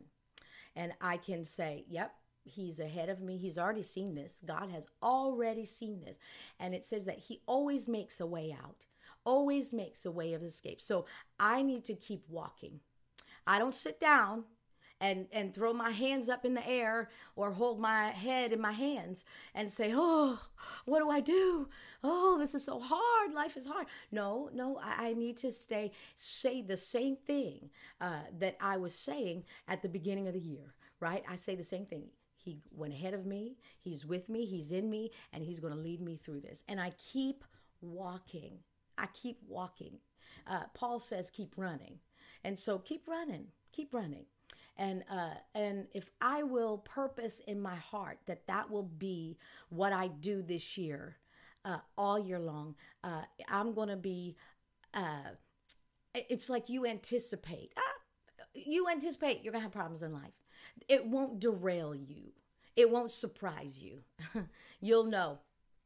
And 0.76 0.94
I 1.00 1.18
can 1.18 1.44
say, 1.44 1.86
yep, 1.90 2.14
he's 2.46 2.80
ahead 2.80 3.10
of 3.10 3.22
me. 3.22 3.38
He's 3.38 3.58
already 3.58 3.84
seen 3.84 4.16
this. 4.16 4.42
God 4.46 4.70
has 4.70 4.88
already 5.04 5.66
seen 5.66 6.02
this. 6.02 6.20
And 6.60 6.74
it 6.74 6.86
says 6.86 7.06
that 7.06 7.20
he 7.20 7.42
always 7.46 7.88
makes 7.88 8.20
a 8.20 8.26
way 8.26 8.56
out 8.58 8.86
always 9.26 9.74
makes 9.74 10.06
a 10.06 10.12
way 10.12 10.34
of 10.34 10.44
escape. 10.44 10.82
So 10.82 11.06
I 11.40 11.62
need 11.62 11.84
to 11.86 11.96
keep 11.96 12.24
walking. 12.30 12.80
I 13.48 13.60
don't 13.60 13.76
sit 13.76 14.00
down 14.00 14.46
and 15.02 15.28
and 15.34 15.54
throw 15.54 15.74
my 15.74 15.90
hands 15.92 16.30
up 16.30 16.46
in 16.46 16.54
the 16.54 16.68
air 16.68 17.10
or 17.36 17.52
hold 17.52 17.82
my 17.82 18.06
head 18.12 18.54
in 18.54 18.62
my 18.62 18.72
hands 18.72 19.26
and 19.54 19.70
say, 19.72 19.92
"Oh, 19.94 20.40
what 20.86 21.00
do 21.00 21.10
I 21.10 21.20
do? 21.20 21.68
Oh, 22.04 22.38
this 22.40 22.56
is 22.56 22.64
so 22.64 22.80
hard. 22.80 23.34
Life 23.34 23.58
is 23.58 23.66
hard." 23.66 23.88
No, 24.12 24.50
no, 24.54 24.80
I, 24.82 25.10
I 25.10 25.14
need 25.14 25.38
to 25.38 25.52
stay 25.52 25.92
say 26.16 26.62
the 26.62 26.78
same 26.78 27.18
thing 27.18 27.72
uh, 28.00 28.22
that 28.40 28.56
I 28.62 28.78
was 28.78 28.96
saying 28.96 29.44
at 29.68 29.82
the 29.82 29.90
beginning 29.90 30.28
of 30.28 30.34
the 30.34 30.40
year. 30.40 30.76
Right? 31.02 31.24
I 31.30 31.36
say 31.36 31.56
the 31.56 31.64
same 31.64 31.86
thing. 31.86 32.08
He 32.46 32.60
went 32.72 32.94
ahead 32.94 33.16
of 33.16 33.26
me. 33.26 33.58
He's 33.82 34.06
with 34.06 34.30
me. 34.30 34.46
He's 34.46 34.72
in 34.72 34.90
me, 34.90 35.12
and 35.34 35.44
he's 35.44 35.60
going 35.60 35.74
to 35.74 35.80
lead 35.80 36.00
me 36.00 36.16
through 36.16 36.42
this. 36.42 36.64
And 36.70 36.80
I 36.80 36.92
keep 37.12 37.44
walking. 37.82 38.60
I 38.98 39.08
keep 39.08 39.40
walking. 39.48 39.98
Uh, 40.48 40.66
Paul 40.76 41.00
says, 41.00 41.32
keep 41.32 41.58
running. 41.58 42.00
And 42.44 42.58
so 42.58 42.78
keep 42.78 43.08
running, 43.08 43.48
keep 43.72 43.94
running. 43.94 44.26
And 44.78 45.04
uh, 45.10 45.36
and 45.56 45.88
if 45.94 46.12
I 46.22 46.44
will 46.44 46.78
purpose 46.78 47.40
in 47.48 47.60
my 47.60 47.76
heart 47.76 48.20
that 48.28 48.46
that 48.48 48.70
will 48.70 48.84
be 48.84 49.38
what 49.70 49.94
I 49.94 50.08
do 50.08 50.44
this 50.44 50.78
year, 50.78 51.18
uh, 51.64 51.80
all 51.98 52.20
year 52.20 52.40
long, 52.40 52.76
uh, 53.04 53.24
I'm 53.50 53.74
going 53.74 53.90
to 53.90 53.96
be. 53.96 54.36
Uh, 54.94 55.32
it's 56.14 56.50
like 56.50 56.70
you 56.70 56.86
anticipate. 56.86 57.74
Ah, 57.78 57.82
you 58.54 58.88
anticipate 58.90 59.44
you're 59.44 59.52
going 59.52 59.62
to 59.62 59.66
have 59.66 59.72
problems 59.72 60.04
in 60.04 60.14
life. 60.14 60.34
It 60.88 61.06
won't 61.06 61.40
derail 61.40 61.96
you. 61.96 62.32
It 62.76 62.90
won't 62.90 63.12
surprise 63.12 63.82
you. 63.82 64.00
You'll 64.82 65.06
know 65.06 65.40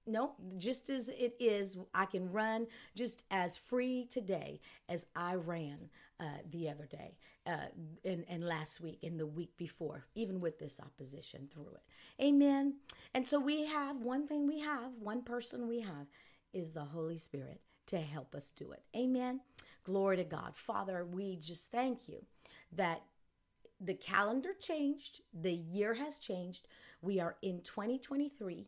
Nope, 0.09 0.37
just 0.57 0.89
as 0.89 1.09
it 1.09 1.35
is, 1.39 1.77
I 1.93 2.05
can 2.05 2.31
run 2.31 2.65
just 2.95 3.23
as 3.29 3.57
free 3.57 4.07
today 4.09 4.59
as 4.87 5.05
I 5.15 5.35
ran 5.35 5.89
uh, 6.19 6.39
the 6.49 6.69
other 6.69 6.87
day 6.87 7.15
uh, 7.45 7.67
and, 8.03 8.25
and 8.27 8.43
last 8.43 8.81
week 8.81 8.99
and 9.03 9.19
the 9.19 9.27
week 9.27 9.55
before, 9.55 10.05
even 10.15 10.39
with 10.39 10.57
this 10.57 10.79
opposition 10.83 11.47
through 11.53 11.75
it. 11.75 12.23
Amen. 12.23 12.77
And 13.13 13.27
so 13.27 13.39
we 13.39 13.67
have 13.67 13.97
one 13.97 14.25
thing 14.25 14.47
we 14.47 14.61
have, 14.61 14.93
one 14.99 15.21
person 15.21 15.67
we 15.67 15.81
have 15.81 16.07
is 16.53 16.71
the 16.71 16.85
Holy 16.85 17.19
Spirit 17.19 17.61
to 17.85 17.99
help 17.99 18.33
us 18.33 18.49
do 18.49 18.71
it. 18.71 18.81
Amen. 18.97 19.41
Glory 19.83 20.17
to 20.17 20.23
God. 20.23 20.55
Father, 20.55 21.05
we 21.05 21.35
just 21.35 21.71
thank 21.71 22.07
you 22.07 22.25
that 22.71 23.03
the 23.79 23.93
calendar 23.93 24.53
changed, 24.59 25.21
the 25.33 25.53
year 25.53 25.93
has 25.93 26.19
changed. 26.19 26.67
We 27.01 27.19
are 27.19 27.37
in 27.41 27.61
2023 27.61 28.67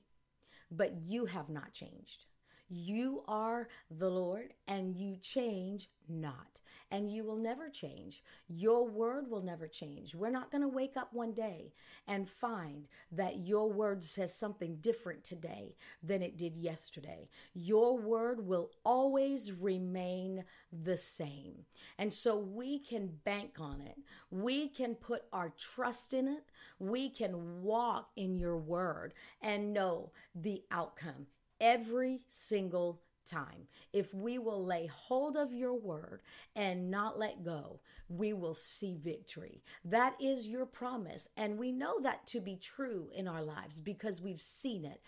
but 0.72 0.94
you 1.03 1.25
have 1.25 1.50
not 1.50 1.74
changed. 1.74 2.25
You 2.74 3.24
are 3.28 3.68
the 3.90 4.10
Lord 4.10 4.54
and 4.66 4.96
you 4.96 5.18
change 5.18 5.90
not. 6.08 6.62
And 6.90 7.12
you 7.12 7.25
will 7.25 7.38
never 7.38 7.70
change. 7.70 8.24
Your 8.48 8.88
word 8.88 9.30
will 9.30 9.42
never 9.42 9.68
change. 9.68 10.16
We're 10.16 10.30
not 10.30 10.51
going 10.51 10.62
to 10.62 10.70
wake 10.70 10.96
up 10.96 11.10
one 11.13 11.34
day 11.34 11.74
and 12.08 12.30
find 12.30 12.88
that 13.12 13.40
your 13.40 13.72
word 13.72 14.04
says 14.04 14.34
something 14.34 14.78
different 14.80 15.24
today 15.25 15.75
than 16.01 16.22
it 16.22 16.38
did 16.38 16.56
yesterday. 16.56 17.30
Your 17.54 17.98
word 17.98 18.46
will 18.46 18.72
always 18.86 19.51
remain 19.51 20.46
the 20.72 20.98
same. 20.98 21.66
And 21.98 22.12
so 22.13 22.38
we 22.38 22.80
can 22.80 23.20
bank 23.25 23.56
on 23.60 23.82
it. 23.82 23.98
We 24.30 24.70
can 24.70 24.96
put 24.96 25.24
our 25.34 25.54
trust 25.58 26.13
in 26.13 26.28
it. 26.28 26.46
We 26.80 27.10
can 27.10 27.62
walk 27.62 28.12
in 28.16 28.38
your 28.38 28.58
word 28.58 29.13
and 29.42 29.74
know 29.74 30.12
the 30.36 30.63
outcome 30.72 31.28
every 31.62 32.22
single 32.27 33.01
time. 33.25 33.68
If 33.94 34.13
we 34.13 34.39
will 34.39 34.65
lay 34.65 34.88
hold 34.88 35.38
of 35.38 35.53
your 35.53 35.74
word 35.74 36.22
and 36.56 36.91
not 36.91 37.18
let 37.18 37.44
go, 37.44 37.80
we 38.10 38.34
will 38.34 38.56
see 38.56 38.96
victory. 38.96 39.63
That 39.86 40.15
is 40.20 40.48
your 40.48 40.65
promise. 40.65 41.30
And 41.38 41.58
we 41.58 41.72
know 41.72 42.01
that 42.01 42.27
to 42.27 42.41
be 42.41 42.58
true 42.58 43.10
in 43.15 43.27
our 43.27 43.44
lives 43.44 43.80
because 43.80 44.22
we've 44.22 44.41
seen 44.41 44.84
it 44.84 45.01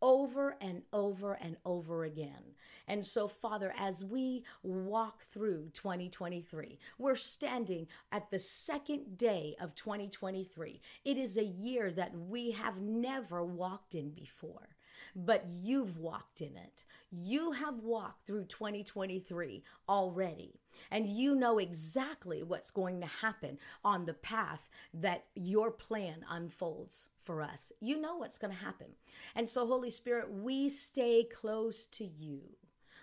over 0.00 0.56
and 0.60 0.82
over 0.92 1.34
and 1.34 1.56
over 1.64 2.04
again. 2.04 2.54
And 2.86 3.04
so, 3.04 3.28
Father, 3.28 3.74
as 3.76 4.04
we 4.04 4.44
walk 4.62 5.24
through 5.24 5.70
2023, 5.74 6.78
we're 6.98 7.16
standing 7.16 7.88
at 8.12 8.30
the 8.30 8.38
second 8.38 9.18
day 9.18 9.56
of 9.60 9.74
2023. 9.74 10.80
It 11.04 11.16
is 11.16 11.36
a 11.36 11.44
year 11.44 11.90
that 11.90 12.16
we 12.16 12.52
have 12.52 12.80
never 12.80 13.44
walked 13.44 13.94
in 13.94 14.10
before 14.10 14.68
but 15.14 15.44
you've 15.46 15.98
walked 15.98 16.40
in 16.40 16.56
it. 16.56 16.84
You 17.10 17.52
have 17.52 17.78
walked 17.78 18.26
through 18.26 18.44
2023 18.44 19.62
already, 19.88 20.60
and 20.90 21.08
you 21.08 21.34
know 21.34 21.58
exactly 21.58 22.42
what's 22.42 22.70
going 22.70 23.00
to 23.00 23.06
happen 23.06 23.58
on 23.84 24.04
the 24.04 24.14
path 24.14 24.68
that 24.92 25.24
your 25.34 25.70
plan 25.70 26.24
unfolds 26.30 27.08
for 27.20 27.42
us. 27.42 27.72
You 27.80 28.00
know 28.00 28.16
what's 28.16 28.38
going 28.38 28.54
to 28.54 28.64
happen. 28.64 28.88
And 29.34 29.48
so, 29.48 29.66
Holy 29.66 29.90
Spirit, 29.90 30.30
we 30.30 30.68
stay 30.68 31.24
close 31.24 31.86
to 31.86 32.04
you. 32.04 32.40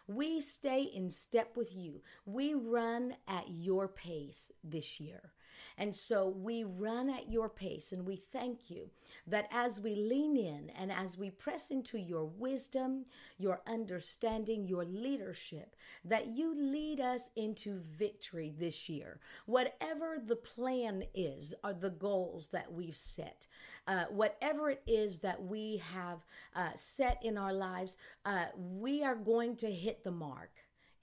We 0.08 0.40
stay 0.42 0.84
in 0.84 1.10
step 1.10 1.58
with 1.58 1.76
you. 1.76 2.02
We 2.26 2.54
run 2.54 3.16
at 3.28 3.50
your 3.50 3.88
pace 3.88 4.52
this 4.64 5.00
year. 5.00 5.32
And 5.78 5.94
so 5.94 6.28
we 6.28 6.64
run 6.64 7.10
at 7.10 7.32
your 7.32 7.50
pace 7.50 7.92
and 7.92 8.06
we 8.06 8.16
thank 8.16 8.70
you 8.70 8.90
that 9.28 9.48
as 9.52 9.80
we 9.80 9.96
lean 9.96 10.38
in 10.38 10.72
and 10.78 10.92
as 10.92 11.18
we 11.18 11.30
press 11.30 11.72
into 11.72 12.00
your 12.00 12.26
wisdom, 12.26 13.06
your 13.38 13.62
understanding, 13.68 14.66
your 14.66 14.86
leadership, 14.86 15.76
that 16.04 16.28
you 16.28 16.56
lead 16.56 17.00
us 17.00 17.30
into 17.36 17.80
victory 17.80 18.54
this 18.58 18.90
year. 18.90 19.20
Whatever 19.46 20.18
the 20.24 20.36
plan 20.36 21.04
is, 21.14 21.54
are 21.64 21.74
the 21.74 21.90
goals 21.90 22.50
that 22.50 22.72
we've 22.72 22.96
set. 22.96 23.48
Uh, 23.88 24.06
whatever 24.10 24.70
it 24.70 24.82
is 24.88 25.20
that 25.20 25.42
we 25.42 25.82
have 25.94 26.26
uh, 26.56 26.70
set 26.76 27.20
in 27.24 27.38
our 27.38 27.54
lives, 27.54 27.98
uh, 28.26 28.46
we 28.58 29.04
are 29.04 29.16
going 29.16 29.56
to 29.56 29.72
hit 29.72 30.04
the 30.04 30.12
mark 30.12 30.52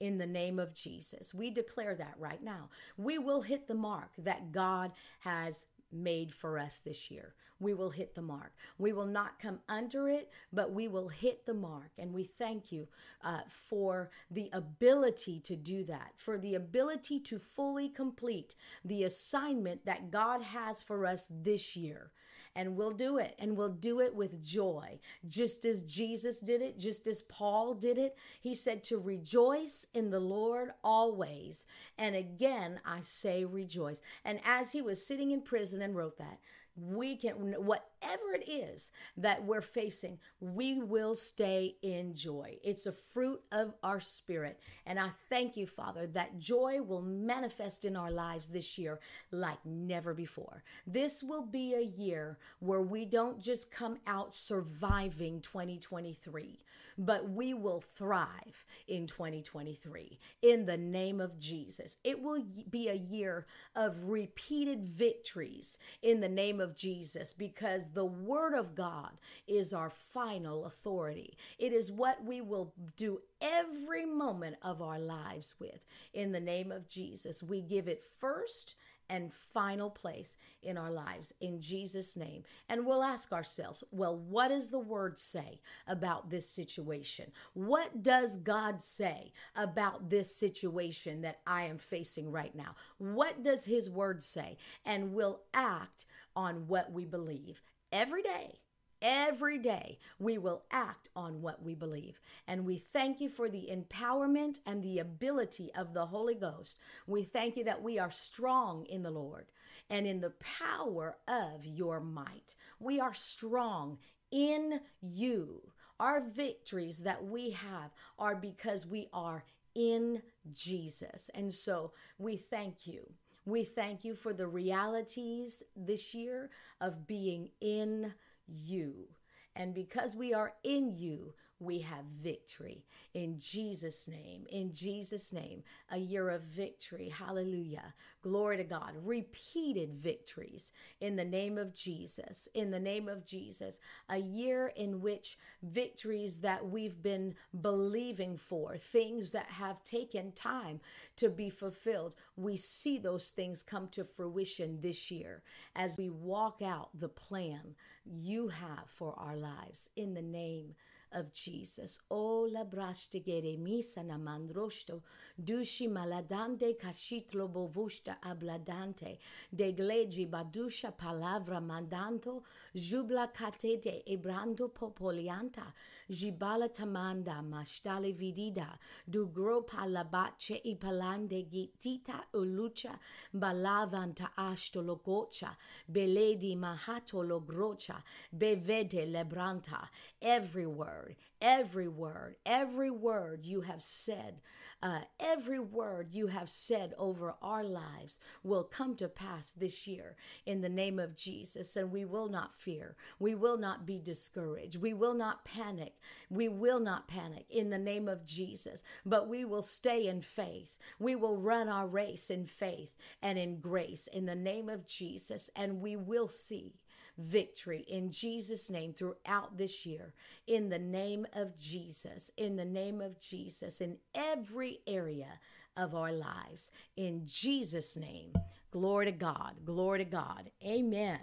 in 0.03 0.17
the 0.17 0.25
name 0.27 0.59
of 0.59 0.73
Jesus. 0.73 1.33
We 1.33 1.49
declare 1.49 1.95
that 1.95 2.15
right 2.17 2.43
now. 2.43 2.69
We 2.97 3.17
will 3.17 3.41
hit 3.41 3.67
the 3.67 3.73
mark 3.73 4.09
that 4.17 4.51
God 4.51 4.91
has 5.21 5.65
made 5.93 6.33
for 6.33 6.57
us 6.57 6.79
this 6.79 7.09
year. 7.11 7.33
We 7.59 7.73
will 7.73 7.91
hit 7.91 8.15
the 8.15 8.21
mark. 8.21 8.53
We 8.77 8.91
will 8.91 9.05
not 9.05 9.39
come 9.39 9.59
under 9.69 10.09
it, 10.09 10.29
but 10.51 10.73
we 10.73 10.87
will 10.87 11.07
hit 11.07 11.45
the 11.45 11.53
mark. 11.53 11.91
And 11.97 12.13
we 12.13 12.23
thank 12.23 12.71
you 12.71 12.87
uh, 13.23 13.41
for 13.47 14.11
the 14.29 14.49
ability 14.51 15.39
to 15.41 15.55
do 15.55 15.83
that, 15.85 16.13
for 16.17 16.37
the 16.37 16.55
ability 16.55 17.19
to 17.21 17.39
fully 17.39 17.89
complete 17.89 18.55
the 18.83 19.03
assignment 19.03 19.85
that 19.85 20.11
God 20.11 20.41
has 20.41 20.83
for 20.83 21.05
us 21.05 21.29
this 21.31 21.75
year 21.75 22.11
and 22.55 22.75
we'll 22.75 22.91
do 22.91 23.17
it 23.17 23.35
and 23.39 23.57
we'll 23.57 23.69
do 23.69 23.99
it 23.99 24.13
with 24.13 24.43
joy 24.43 24.99
just 25.27 25.65
as 25.65 25.83
Jesus 25.83 26.39
did 26.39 26.61
it 26.61 26.77
just 26.77 27.07
as 27.07 27.21
Paul 27.23 27.73
did 27.73 27.97
it 27.97 28.17
he 28.39 28.53
said 28.53 28.83
to 28.85 28.97
rejoice 28.97 29.87
in 29.93 30.11
the 30.11 30.19
Lord 30.19 30.71
always 30.83 31.65
and 31.97 32.15
again 32.15 32.79
I 32.85 33.01
say 33.01 33.45
rejoice 33.45 34.01
and 34.23 34.39
as 34.45 34.71
he 34.71 34.81
was 34.81 35.05
sitting 35.05 35.31
in 35.31 35.41
prison 35.41 35.81
and 35.83 35.95
wrote 35.95 36.17
that. 36.17 36.39
We 36.75 37.15
can 37.17 37.55
whatever 38.03 38.33
it 38.33 38.49
is 38.49 38.91
that 39.17 39.43
we're 39.43 39.61
facing 39.61 40.17
we 40.39 40.81
will 40.81 41.15
stay 41.15 41.75
in 41.81 42.13
joy. 42.13 42.57
It's 42.63 42.85
a 42.85 42.91
fruit 42.91 43.41
of 43.51 43.73
our 43.83 43.99
spirit. 43.99 44.59
And 44.85 44.99
i 44.99 45.09
thank 45.29 45.55
you 45.57 45.67
father 45.67 46.07
that 46.07 46.39
joy 46.39 46.81
will 46.81 47.01
manifest 47.01 47.85
in 47.85 47.95
our 47.95 48.11
lives 48.11 48.49
this 48.49 48.77
year 48.77 48.99
like 49.31 49.59
never 49.65 50.13
before. 50.13 50.63
This 50.85 51.23
will 51.23 51.45
be 51.45 51.73
a 51.73 51.81
year 51.81 52.37
where 52.59 52.81
we 52.81 53.05
don't 53.05 53.39
just 53.39 53.71
come 53.71 53.97
out 54.07 54.33
surviving 54.33 55.41
2023 55.41 56.59
but 56.97 57.29
we 57.29 57.53
will 57.53 57.81
thrive 57.81 58.65
in 58.87 59.07
2023 59.07 60.19
in 60.41 60.65
the 60.65 60.77
name 60.77 61.19
of 61.19 61.39
jesus. 61.39 61.97
It 62.03 62.21
will 62.21 62.43
be 62.69 62.87
a 62.87 62.93
year 62.93 63.45
of 63.75 64.03
repeated 64.03 64.87
victories 64.87 65.77
in 66.01 66.19
the 66.19 66.29
name 66.29 66.59
of 66.59 66.75
Jesus 66.75 67.33
because 67.33 67.89
the 67.93 68.05
Word 68.05 68.53
of 68.53 68.75
God 68.75 69.11
is 69.47 69.73
our 69.73 69.89
final 69.89 70.65
authority. 70.65 71.37
It 71.57 71.73
is 71.73 71.91
what 71.91 72.23
we 72.23 72.41
will 72.41 72.73
do 72.97 73.19
every 73.41 74.05
moment 74.05 74.55
of 74.61 74.81
our 74.81 74.99
lives 74.99 75.55
with. 75.59 75.85
In 76.13 76.31
the 76.31 76.39
name 76.39 76.71
of 76.71 76.87
Jesus, 76.87 77.43
we 77.43 77.61
give 77.61 77.87
it 77.87 78.03
first 78.19 78.75
and 79.09 79.33
final 79.33 79.89
place 79.89 80.37
in 80.61 80.77
our 80.77 80.91
lives 80.91 81.33
in 81.41 81.61
Jesus' 81.61 82.15
name. 82.17 82.43
And 82.69 82.85
we'll 82.85 83.03
ask 83.03 83.31
ourselves, 83.31 83.83
well, 83.91 84.17
what 84.17 84.47
does 84.47 84.69
the 84.69 84.79
word 84.79 85.19
say 85.19 85.59
about 85.87 86.29
this 86.29 86.49
situation? 86.49 87.31
What 87.53 88.01
does 88.01 88.37
God 88.37 88.81
say 88.81 89.33
about 89.55 90.09
this 90.09 90.35
situation 90.35 91.21
that 91.21 91.39
I 91.45 91.63
am 91.63 91.77
facing 91.77 92.31
right 92.31 92.55
now? 92.55 92.75
What 92.97 93.43
does 93.43 93.65
his 93.65 93.89
word 93.89 94.23
say? 94.23 94.57
And 94.85 95.13
we'll 95.13 95.41
act 95.53 96.05
on 96.35 96.67
what 96.67 96.91
we 96.91 97.05
believe 97.05 97.61
every 97.93 98.23
day. 98.23 98.59
Every 99.05 99.59
day, 99.59 99.99
we 100.17 100.37
will 100.37 100.63
act 100.71 101.09
on 101.13 101.41
what 101.41 101.61
we 101.61 101.75
believe. 101.75 102.21
And 102.47 102.65
we 102.65 102.77
thank 102.77 103.19
you 103.19 103.27
for 103.27 103.49
the 103.49 103.69
empowerment 103.69 104.59
and 104.65 104.81
the 104.81 104.99
ability 104.99 105.71
of 105.75 105.93
the 105.93 106.05
Holy 106.05 106.35
Ghost. 106.35 106.79
We 107.05 107.23
thank 107.23 107.57
you 107.57 107.65
that 107.65 107.83
we 107.83 107.99
are 107.99 108.11
strong 108.11 108.85
in 108.85 109.03
the 109.03 109.11
Lord 109.11 109.47
and 109.89 110.07
in 110.07 110.21
the 110.21 110.33
power 110.39 111.17
of 111.27 111.65
your 111.65 111.99
might. 111.99 112.55
We 112.79 113.01
are 113.01 113.13
strong 113.13 113.97
in 114.31 114.79
you. 115.01 115.61
Our 115.99 116.21
victories 116.21 117.03
that 117.03 117.25
we 117.25 117.51
have 117.51 117.91
are 118.17 118.35
because 118.37 118.87
we 118.87 119.09
are 119.11 119.43
in 119.75 120.21
Jesus. 120.53 121.29
And 121.35 121.53
so 121.53 121.91
we 122.17 122.37
thank 122.37 122.87
you. 122.87 123.11
We 123.45 123.63
thank 123.63 124.05
you 124.05 124.15
for 124.15 124.33
the 124.33 124.47
realities 124.47 125.63
this 125.75 126.13
year 126.13 126.49
of 126.79 127.05
being 127.05 127.49
in 127.59 128.13
you. 128.47 129.09
And 129.55 129.73
because 129.73 130.15
we 130.15 130.33
are 130.33 130.53
in 130.63 130.93
you, 130.93 131.33
we 131.59 131.79
have 131.79 132.05
victory 132.05 132.83
in 133.13 133.39
Jesus' 133.39 134.07
name. 134.07 134.45
In 134.49 134.73
Jesus' 134.73 135.31
name, 135.31 135.63
a 135.89 135.97
year 135.97 136.29
of 136.29 136.41
victory. 136.41 137.09
Hallelujah. 137.09 137.93
Glory 138.21 138.57
to 138.57 138.63
God. 138.63 138.93
Repeated 139.03 139.93
victories 139.93 140.71
in 140.99 141.15
the 141.15 141.25
name 141.25 141.57
of 141.57 141.73
Jesus. 141.73 142.47
In 142.53 142.71
the 142.71 142.79
name 142.79 143.07
of 143.07 143.25
Jesus. 143.25 143.79
A 144.09 144.17
year 144.17 144.73
in 144.75 145.01
which 145.01 145.37
victories 145.61 146.39
that 146.39 146.67
we've 146.67 147.01
been 147.01 147.35
believing 147.61 148.37
for, 148.37 148.77
things 148.77 149.31
that 149.31 149.47
have 149.47 149.83
taken 149.83 150.31
time 150.31 150.79
to 151.17 151.29
be 151.29 151.49
fulfilled, 151.49 152.15
we 152.35 152.57
see 152.57 152.97
those 152.97 153.29
things 153.29 153.61
come 153.61 153.87
to 153.89 154.03
fruition 154.03 154.81
this 154.81 155.11
year 155.11 155.43
as 155.75 155.97
we 155.97 156.09
walk 156.09 156.61
out 156.61 156.89
the 156.93 157.09
plan 157.09 157.75
you 158.05 158.49
have 158.49 158.85
for 158.87 159.13
our 159.17 159.35
lives 159.35 159.89
in 159.95 160.13
the 160.13 160.21
name 160.21 160.69
of 160.69 160.92
Jesus. 161.33 161.99
O 162.09 162.47
la 162.51 162.63
brashtegere 162.63 163.57
misa 163.57 164.03
na 164.03 164.17
mandrosto, 164.17 165.01
dushi 165.41 165.87
maladante 165.87 166.75
kashitlo 166.77 167.47
bovushta 167.49 168.17
abladante, 168.21 169.17
deglegi 169.55 170.29
badusha 170.29 170.91
palavra 170.97 171.61
mandanto, 171.61 172.43
jubla 172.75 173.31
katete 173.33 174.03
ebrando 174.07 174.69
popolianta, 174.69 175.73
jibala 176.09 176.69
tamanda 176.69 177.41
mashtale 177.43 178.13
vidida, 178.13 178.67
du 179.09 179.27
gropa 179.27 179.85
labace 179.85 180.61
ipalande 180.65 181.45
gitita 181.49 182.23
ulucha, 182.33 182.97
balavanta 183.35 184.29
ashto 184.37 184.83
logocha, 184.83 185.55
beledi 185.91 186.55
mahato 186.57 187.23
logrocha, 187.23 188.01
bevede 188.35 189.05
lebranta, 189.11 189.87
every 190.21 190.65
word 191.03 191.15
every 191.43 191.89
word, 191.89 192.35
every 192.45 192.89
word 192.89 193.45
you 193.45 193.61
have 193.61 193.83
said, 193.83 194.39
uh, 194.81 195.01
every 195.19 195.59
word 195.59 196.09
you 196.11 196.27
have 196.27 196.49
said 196.49 196.93
over 196.97 197.35
our 197.41 197.63
lives 197.63 198.17
will 198.43 198.63
come 198.63 198.95
to 198.95 199.07
pass 199.09 199.51
this 199.51 199.85
year 199.85 200.15
in 200.45 200.61
the 200.61 200.69
name 200.69 200.99
of 200.99 201.15
Jesus. 201.15 201.75
And 201.75 201.91
we 201.91 202.05
will 202.05 202.29
not 202.29 202.53
fear. 202.53 202.95
We 203.19 203.35
will 203.35 203.57
not 203.57 203.85
be 203.85 203.99
discouraged. 203.99 204.81
We 204.81 204.93
will 204.93 205.13
not 205.13 205.45
panic. 205.45 205.93
We 206.29 206.47
will 206.47 206.79
not 206.79 207.07
panic 207.07 207.45
in 207.49 207.69
the 207.69 207.77
name 207.77 208.07
of 208.07 208.25
Jesus, 208.25 208.83
but 209.05 209.27
we 209.27 209.43
will 209.45 209.61
stay 209.61 210.07
in 210.07 210.21
faith. 210.21 210.77
We 210.99 211.15
will 211.15 211.37
run 211.37 211.67
our 211.67 211.87
race 211.87 212.29
in 212.29 212.45
faith 212.45 212.95
and 213.21 213.37
in 213.37 213.59
grace 213.59 214.07
in 214.07 214.25
the 214.25 214.35
name 214.35 214.69
of 214.69 214.87
Jesus, 214.87 215.49
and 215.55 215.81
we 215.81 215.95
will 215.95 216.27
see 216.27 216.73
victory 217.17 217.85
in 217.87 218.11
Jesus' 218.11 218.69
name 218.69 218.93
throughout 218.93 219.57
this 219.57 219.85
year. 219.85 220.13
In 220.47 220.69
the 220.69 220.79
name 220.79 221.25
of 221.33 221.57
Jesus, 221.57 222.31
in 222.37 222.55
the 222.55 222.65
name 222.65 223.01
of 223.01 223.19
Jesus, 223.19 223.81
in 223.81 223.97
every 224.15 224.79
area 224.87 225.39
of 225.77 225.95
our 225.95 226.11
lives. 226.11 226.71
In 226.95 227.23
Jesus' 227.25 227.97
name. 227.97 228.33
Glory 228.71 229.05
to 229.05 229.11
God. 229.11 229.55
Glory 229.65 229.99
to 229.99 230.05
God. 230.05 230.49
Amen. 230.65 231.19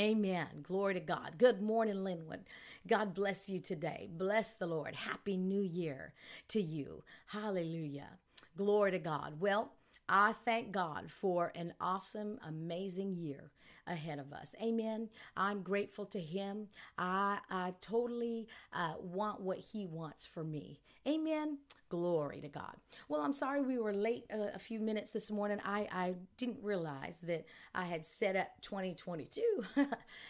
Amen. 0.00 0.46
Glory 0.62 0.94
to 0.94 1.00
God. 1.00 1.34
Good 1.38 1.62
morning, 1.62 2.02
Linwood. 2.02 2.44
God 2.86 3.14
bless 3.14 3.48
you 3.48 3.60
today. 3.60 4.08
Bless 4.10 4.56
the 4.56 4.66
Lord. 4.66 4.94
Happy 4.94 5.36
New 5.36 5.62
Year 5.62 6.14
to 6.48 6.60
you. 6.60 7.04
Hallelujah. 7.26 8.08
Glory 8.56 8.90
to 8.92 8.98
God. 8.98 9.40
Well, 9.40 9.72
I 10.14 10.34
thank 10.34 10.72
God 10.72 11.10
for 11.10 11.52
an 11.54 11.72
awesome, 11.80 12.38
amazing 12.46 13.16
year 13.16 13.50
ahead 13.86 14.18
of 14.18 14.30
us. 14.30 14.54
Amen. 14.62 15.08
I'm 15.38 15.62
grateful 15.62 16.04
to 16.04 16.20
Him. 16.20 16.68
I, 16.98 17.38
I 17.50 17.72
totally 17.80 18.46
uh, 18.74 18.92
want 19.00 19.40
what 19.40 19.56
He 19.56 19.86
wants 19.86 20.26
for 20.26 20.44
me. 20.44 20.80
Amen. 21.08 21.56
Glory 21.88 22.42
to 22.42 22.48
God. 22.48 22.76
Well, 23.08 23.22
I'm 23.22 23.32
sorry 23.32 23.62
we 23.62 23.78
were 23.78 23.94
late 23.94 24.24
a, 24.30 24.54
a, 24.54 24.58
few 24.58 24.80
minutes 24.80 25.12
this 25.12 25.30
morning. 25.30 25.60
I, 25.64 25.88
I 25.90 26.14
didn't 26.36 26.58
realize 26.62 27.22
that 27.22 27.46
I 27.74 27.84
had 27.84 28.04
set 28.04 28.36
up 28.36 28.48
2022 28.60 29.42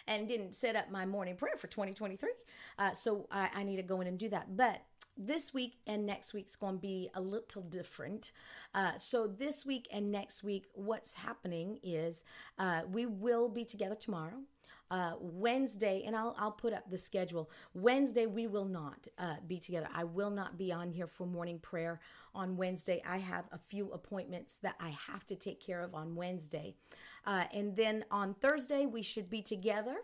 and 0.07 0.27
didn't 0.29 0.55
set 0.55 0.77
up 0.77 0.91
my 0.91 1.05
morning 1.05 1.35
prayer 1.35 1.57
for 1.57 1.67
2023. 1.67 2.29
Uh, 2.79 2.93
so 2.93 3.27
I, 3.29 3.49
I 3.53 3.63
need 3.63 3.77
to 3.77 3.83
go 3.83 3.99
in 3.99 4.07
and 4.07 4.17
do 4.17 4.29
that. 4.29 4.55
But 4.55 4.81
this 5.17 5.53
week 5.53 5.75
and 5.87 6.05
next 6.05 6.33
week's 6.33 6.55
going 6.55 6.75
to 6.75 6.81
be 6.81 7.09
a 7.13 7.21
little 7.21 7.61
different. 7.61 8.31
Uh, 8.73 8.97
so 8.97 9.27
this 9.27 9.65
week 9.65 9.87
and 9.91 10.11
next 10.11 10.43
week, 10.43 10.65
what's 10.73 11.13
happening 11.13 11.79
is 11.83 12.23
uh, 12.57 12.81
we 12.91 13.05
will 13.05 13.49
be 13.49 13.65
together 13.65 13.95
tomorrow. 13.95 14.41
Uh, 14.91 15.13
Wednesday, 15.19 16.03
and 16.05 16.15
I'll, 16.15 16.35
I'll 16.37 16.51
put 16.51 16.71
up 16.71 16.87
the 16.91 16.99
schedule. 16.99 17.49
Wednesday, 17.73 18.27
we 18.27 18.45
will 18.45 18.65
not 18.65 19.07
uh, 19.17 19.37
be 19.47 19.57
together. 19.57 19.87
I 19.91 20.03
will 20.03 20.29
not 20.29 20.55
be 20.55 20.71
on 20.71 20.91
here 20.91 21.07
for 21.07 21.25
morning 21.25 21.57
prayer 21.57 21.99
on 22.35 22.57
Wednesday. 22.57 23.01
I 23.07 23.17
have 23.17 23.45
a 23.51 23.57
few 23.57 23.91
appointments 23.91 24.59
that 24.59 24.75
I 24.79 24.89
have 24.89 25.25
to 25.27 25.35
take 25.35 25.59
care 25.59 25.81
of 25.81 25.95
on 25.95 26.15
Wednesday. 26.15 26.75
Uh, 27.25 27.45
and 27.53 27.75
then 27.75 28.05
on 28.11 28.35
Thursday, 28.35 28.85
we 28.85 29.01
should 29.01 29.31
be 29.31 29.41
together. 29.41 29.95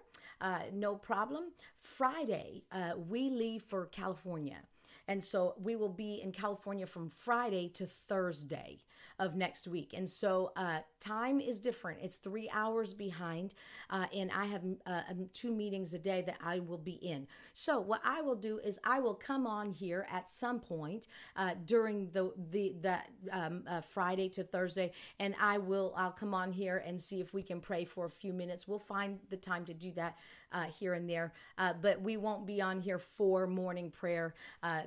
Uh, 0.42 0.62
no 0.74 0.96
problem. 0.96 1.52
Friday, 1.76 2.64
uh, 2.72 2.94
we 2.98 3.30
leave 3.30 3.62
for 3.62 3.86
California. 3.88 4.62
And 5.10 5.24
so 5.24 5.56
we 5.60 5.76
will 5.76 5.90
be 5.90 6.22
in 6.22 6.32
California 6.32 6.86
from 6.86 7.10
Friday 7.10 7.68
to 7.70 7.88
Thursday 7.88 8.84
of 9.20 9.36
next 9.36 9.68
week. 9.68 9.94
And 9.96 10.10
so 10.10 10.52
uh, 10.56 10.80
time 11.02 11.40
is 11.42 11.60
different. 11.60 12.00
It's 12.02 12.16
three 12.16 12.50
hours 12.54 12.94
behind. 12.94 13.54
Uh, 13.90 14.06
and 14.16 14.32
I 14.32 14.46
have 14.46 14.64
uh, 14.86 15.02
um, 15.10 15.30
two 15.34 15.54
meetings 15.54 15.94
a 15.94 16.00
day 16.00 16.24
that 16.26 16.38
I 16.44 16.60
will 16.60 16.78
be 16.78 16.94
in. 16.94 17.28
So 17.54 17.80
what 17.80 18.02
I 18.06 18.22
will 18.22 18.36
do 18.36 18.60
is 18.60 18.80
I 18.84 19.00
will 19.00 19.14
come 19.14 19.46
on 19.46 19.72
here 19.72 20.08
at 20.10 20.32
some 20.32 20.60
point 20.60 21.08
uh, 21.36 21.56
during 21.66 22.10
the, 22.12 22.32
the, 22.52 22.76
that 22.82 23.10
um, 23.32 23.64
uh, 23.68 23.82
Friday 23.82 24.30
to 24.30 24.44
Thursday. 24.44 24.92
And 25.20 25.36
I 25.40 25.58
will, 25.58 25.94
I'll 25.98 26.12
come 26.12 26.34
on 26.34 26.54
here 26.54 26.82
and 26.86 27.00
see 27.00 27.20
if 27.20 27.34
we 27.34 27.44
can 27.44 27.60
pray 27.60 27.84
for 27.84 28.06
a 28.06 28.10
few 28.10 28.32
minutes. 28.32 28.68
We'll 28.68 28.80
find 28.80 29.20
the 29.30 29.38
time 29.38 29.66
to 29.66 29.74
do 29.74 29.92
that 29.94 30.18
uh, 30.52 30.64
here 30.64 30.94
and 30.94 31.10
there. 31.10 31.34
But 31.82 32.02
we 32.02 32.18
won't 32.18 32.48
be 32.48 32.62
on 32.62 32.80
here 32.80 33.00
for 33.00 33.48
morning 33.48 33.92
prayer 33.92 34.34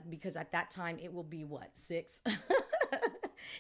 because 0.09 0.37
at 0.37 0.53
that 0.53 0.71
time 0.71 0.99
it 0.99 1.13
will 1.13 1.23
be 1.23 1.45
what, 1.45 1.71
six? 1.75 2.21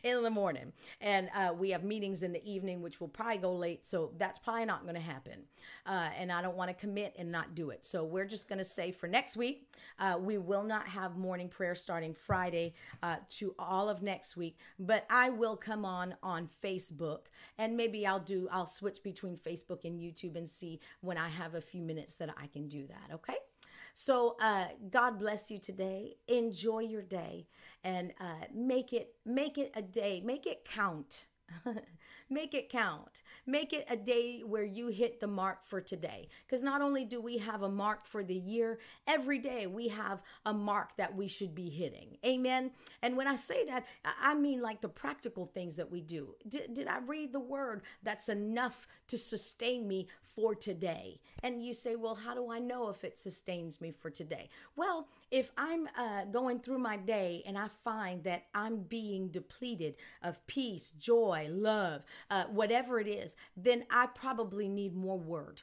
in 0.02 0.22
the 0.22 0.30
morning. 0.30 0.72
And 1.00 1.28
uh, 1.34 1.54
we 1.56 1.70
have 1.70 1.84
meetings 1.84 2.22
in 2.22 2.32
the 2.32 2.44
evening, 2.50 2.82
which 2.82 3.00
will 3.00 3.08
probably 3.08 3.38
go 3.38 3.54
late. 3.54 3.86
So 3.86 4.12
that's 4.18 4.38
probably 4.38 4.64
not 4.64 4.82
going 4.82 4.94
to 4.94 5.00
happen. 5.00 5.44
Uh, 5.86 6.10
and 6.16 6.30
I 6.32 6.42
don't 6.42 6.56
want 6.56 6.70
to 6.70 6.74
commit 6.74 7.14
and 7.18 7.30
not 7.30 7.54
do 7.54 7.70
it. 7.70 7.84
So 7.86 8.04
we're 8.04 8.24
just 8.24 8.48
going 8.48 8.58
to 8.58 8.64
say 8.64 8.92
for 8.92 9.06
next 9.06 9.36
week, 9.36 9.68
uh, 9.98 10.18
we 10.20 10.38
will 10.38 10.64
not 10.64 10.86
have 10.88 11.16
morning 11.16 11.48
prayer 11.48 11.74
starting 11.74 12.14
Friday 12.14 12.74
uh, 13.02 13.16
to 13.38 13.54
all 13.58 13.88
of 13.88 14.02
next 14.02 14.36
week. 14.36 14.58
But 14.78 15.06
I 15.10 15.30
will 15.30 15.56
come 15.56 15.84
on 15.84 16.14
on 16.22 16.48
Facebook 16.62 17.26
and 17.58 17.76
maybe 17.76 18.06
I'll 18.06 18.20
do, 18.20 18.48
I'll 18.50 18.66
switch 18.66 19.02
between 19.02 19.36
Facebook 19.36 19.84
and 19.84 20.00
YouTube 20.00 20.36
and 20.36 20.48
see 20.48 20.80
when 21.00 21.18
I 21.18 21.28
have 21.28 21.54
a 21.54 21.60
few 21.60 21.82
minutes 21.82 22.16
that 22.16 22.30
I 22.36 22.46
can 22.46 22.68
do 22.68 22.86
that. 22.86 23.14
Okay. 23.14 23.34
So 23.94 24.36
uh, 24.40 24.66
God 24.90 25.18
bless 25.18 25.50
you 25.50 25.58
today. 25.58 26.16
Enjoy 26.28 26.80
your 26.80 27.02
day 27.02 27.46
and 27.84 28.12
uh, 28.20 28.46
make 28.54 28.92
it 28.92 29.14
make 29.24 29.58
it 29.58 29.72
a 29.74 29.82
day. 29.82 30.22
Make 30.24 30.46
it 30.46 30.64
count. 30.64 31.26
Make 32.30 32.54
it 32.54 32.70
count. 32.70 33.22
Make 33.46 33.72
it 33.72 33.84
a 33.90 33.96
day 33.96 34.40
where 34.40 34.64
you 34.64 34.88
hit 34.88 35.20
the 35.20 35.26
mark 35.26 35.64
for 35.64 35.80
today. 35.80 36.28
Because 36.46 36.62
not 36.62 36.80
only 36.80 37.04
do 37.04 37.20
we 37.20 37.38
have 37.38 37.62
a 37.62 37.68
mark 37.68 38.06
for 38.06 38.24
the 38.24 38.34
year, 38.34 38.78
every 39.06 39.38
day 39.38 39.66
we 39.66 39.88
have 39.88 40.22
a 40.46 40.54
mark 40.54 40.96
that 40.96 41.14
we 41.14 41.28
should 41.28 41.54
be 41.54 41.68
hitting. 41.68 42.16
Amen. 42.24 42.70
And 43.02 43.16
when 43.16 43.26
I 43.26 43.36
say 43.36 43.66
that, 43.66 43.86
I 44.20 44.34
mean 44.34 44.62
like 44.62 44.80
the 44.80 44.88
practical 44.88 45.46
things 45.46 45.76
that 45.76 45.90
we 45.90 46.00
do. 46.00 46.34
Did, 46.48 46.74
did 46.74 46.88
I 46.88 46.98
read 46.98 47.32
the 47.32 47.40
word 47.40 47.82
that's 48.02 48.28
enough 48.28 48.86
to 49.08 49.18
sustain 49.18 49.86
me 49.86 50.08
for 50.22 50.54
today? 50.54 51.20
And 51.42 51.64
you 51.64 51.74
say, 51.74 51.96
well, 51.96 52.14
how 52.14 52.34
do 52.34 52.50
I 52.50 52.58
know 52.58 52.88
if 52.88 53.04
it 53.04 53.18
sustains 53.18 53.80
me 53.80 53.90
for 53.90 54.10
today? 54.10 54.48
Well, 54.76 55.08
if 55.30 55.50
I'm 55.56 55.88
uh, 55.96 56.24
going 56.26 56.60
through 56.60 56.78
my 56.78 56.96
day 56.96 57.42
and 57.46 57.58
I 57.58 57.68
find 57.84 58.22
that 58.24 58.44
I'm 58.54 58.82
being 58.82 59.28
depleted 59.28 59.96
of 60.22 60.46
peace, 60.46 60.90
joy, 60.90 61.41
love, 61.48 62.04
uh, 62.30 62.44
whatever 62.44 63.00
it 63.00 63.08
is, 63.08 63.36
then 63.56 63.84
I 63.90 64.06
probably 64.06 64.68
need 64.68 64.94
more 64.94 65.18
word. 65.18 65.62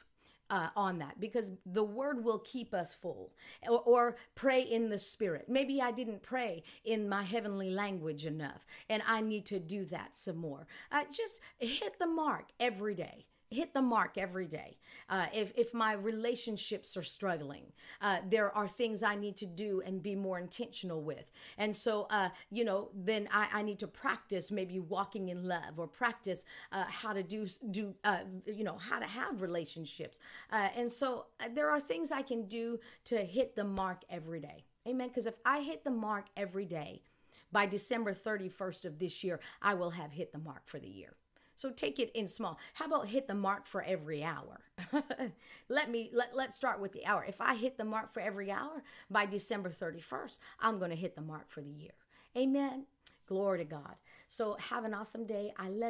Uh, 0.52 0.68
on 0.74 0.98
that 0.98 1.20
because 1.20 1.52
the 1.64 1.84
word 1.84 2.24
will 2.24 2.40
keep 2.40 2.74
us 2.74 2.92
full 2.92 3.30
or, 3.68 3.78
or, 3.82 4.16
pray 4.34 4.60
in 4.60 4.90
the 4.90 4.98
spirit 4.98 5.44
maybe 5.48 5.80
i 5.80 5.92
didn't 5.92 6.24
pray 6.24 6.64
in 6.84 7.08
my 7.08 7.22
heavenly 7.22 7.70
language 7.70 8.26
enough 8.26 8.66
and 8.88 9.00
i 9.06 9.20
need 9.20 9.46
to 9.46 9.60
do 9.60 9.84
that 9.84 10.12
some 10.12 10.36
more 10.36 10.66
uh, 10.90 11.04
just 11.12 11.40
hit 11.60 12.00
the 12.00 12.06
mark 12.06 12.48
every 12.58 12.96
day 12.96 13.26
hit 13.50 13.74
the 13.74 13.82
mark 13.82 14.16
every 14.16 14.46
day. 14.46 14.78
Uh, 15.08 15.26
if, 15.34 15.52
if 15.56 15.74
my 15.74 15.92
relationships 15.92 16.96
are 16.96 17.02
struggling, 17.02 17.64
uh, 18.00 18.18
there 18.28 18.54
are 18.56 18.68
things 18.68 19.02
I 19.02 19.16
need 19.16 19.36
to 19.38 19.46
do 19.46 19.82
and 19.84 20.02
be 20.02 20.14
more 20.14 20.38
intentional 20.38 21.02
with. 21.02 21.30
And 21.58 21.74
so, 21.74 22.06
uh, 22.10 22.30
you 22.50 22.64
know, 22.64 22.90
then 22.94 23.28
I, 23.32 23.48
I 23.52 23.62
need 23.62 23.80
to 23.80 23.88
practice 23.88 24.50
maybe 24.50 24.78
walking 24.78 25.28
in 25.28 25.46
love 25.46 25.78
or 25.78 25.88
practice 25.88 26.44
uh, 26.70 26.84
how 26.84 27.12
to 27.12 27.22
do, 27.22 27.46
do 27.70 27.94
uh, 28.04 28.20
you 28.46 28.62
know, 28.64 28.76
how 28.76 29.00
to 29.00 29.06
have 29.06 29.42
relationships. 29.42 30.18
Uh, 30.52 30.68
and 30.76 30.90
so 30.90 31.26
there 31.54 31.70
are 31.70 31.80
things 31.80 32.12
I 32.12 32.22
can 32.22 32.46
do 32.46 32.78
to 33.04 33.18
hit 33.18 33.56
the 33.56 33.64
mark 33.64 34.02
every 34.08 34.40
day. 34.40 34.64
Amen. 34.86 35.08
Because 35.08 35.26
if 35.26 35.34
I 35.44 35.60
hit 35.60 35.84
the 35.84 35.90
mark 35.90 36.26
every 36.36 36.64
day, 36.64 37.02
by 37.52 37.66
December 37.66 38.14
31st 38.14 38.84
of 38.84 38.98
this 39.00 39.24
year, 39.24 39.40
I 39.60 39.74
will 39.74 39.90
have 39.90 40.12
hit 40.12 40.32
the 40.32 40.38
mark 40.38 40.62
for 40.66 40.78
the 40.78 40.88
year. 40.88 41.16
So 41.60 41.68
take 41.68 41.98
it 41.98 42.10
in 42.14 42.26
small. 42.26 42.58
How 42.72 42.86
about 42.86 43.08
hit 43.08 43.28
the 43.28 43.34
mark 43.34 43.66
for 43.66 43.82
every 43.82 44.24
hour? 44.24 44.60
let 45.68 45.90
me 45.90 46.10
let, 46.14 46.34
let's 46.34 46.56
start 46.56 46.80
with 46.80 46.92
the 46.92 47.04
hour. 47.04 47.22
If 47.22 47.38
I 47.38 47.54
hit 47.54 47.76
the 47.76 47.84
mark 47.84 48.14
for 48.14 48.20
every 48.20 48.50
hour 48.50 48.82
by 49.10 49.26
December 49.26 49.68
31st, 49.68 50.38
I'm 50.60 50.78
going 50.78 50.90
to 50.90 50.96
hit 50.96 51.16
the 51.16 51.20
mark 51.20 51.50
for 51.50 51.60
the 51.60 51.68
year. 51.68 51.90
Amen. 52.34 52.86
Glory 53.26 53.58
to 53.58 53.66
God. 53.66 53.96
So 54.26 54.56
have 54.70 54.84
an 54.86 54.94
awesome 54.94 55.26
day. 55.26 55.52
I 55.58 55.68
love 55.68 55.88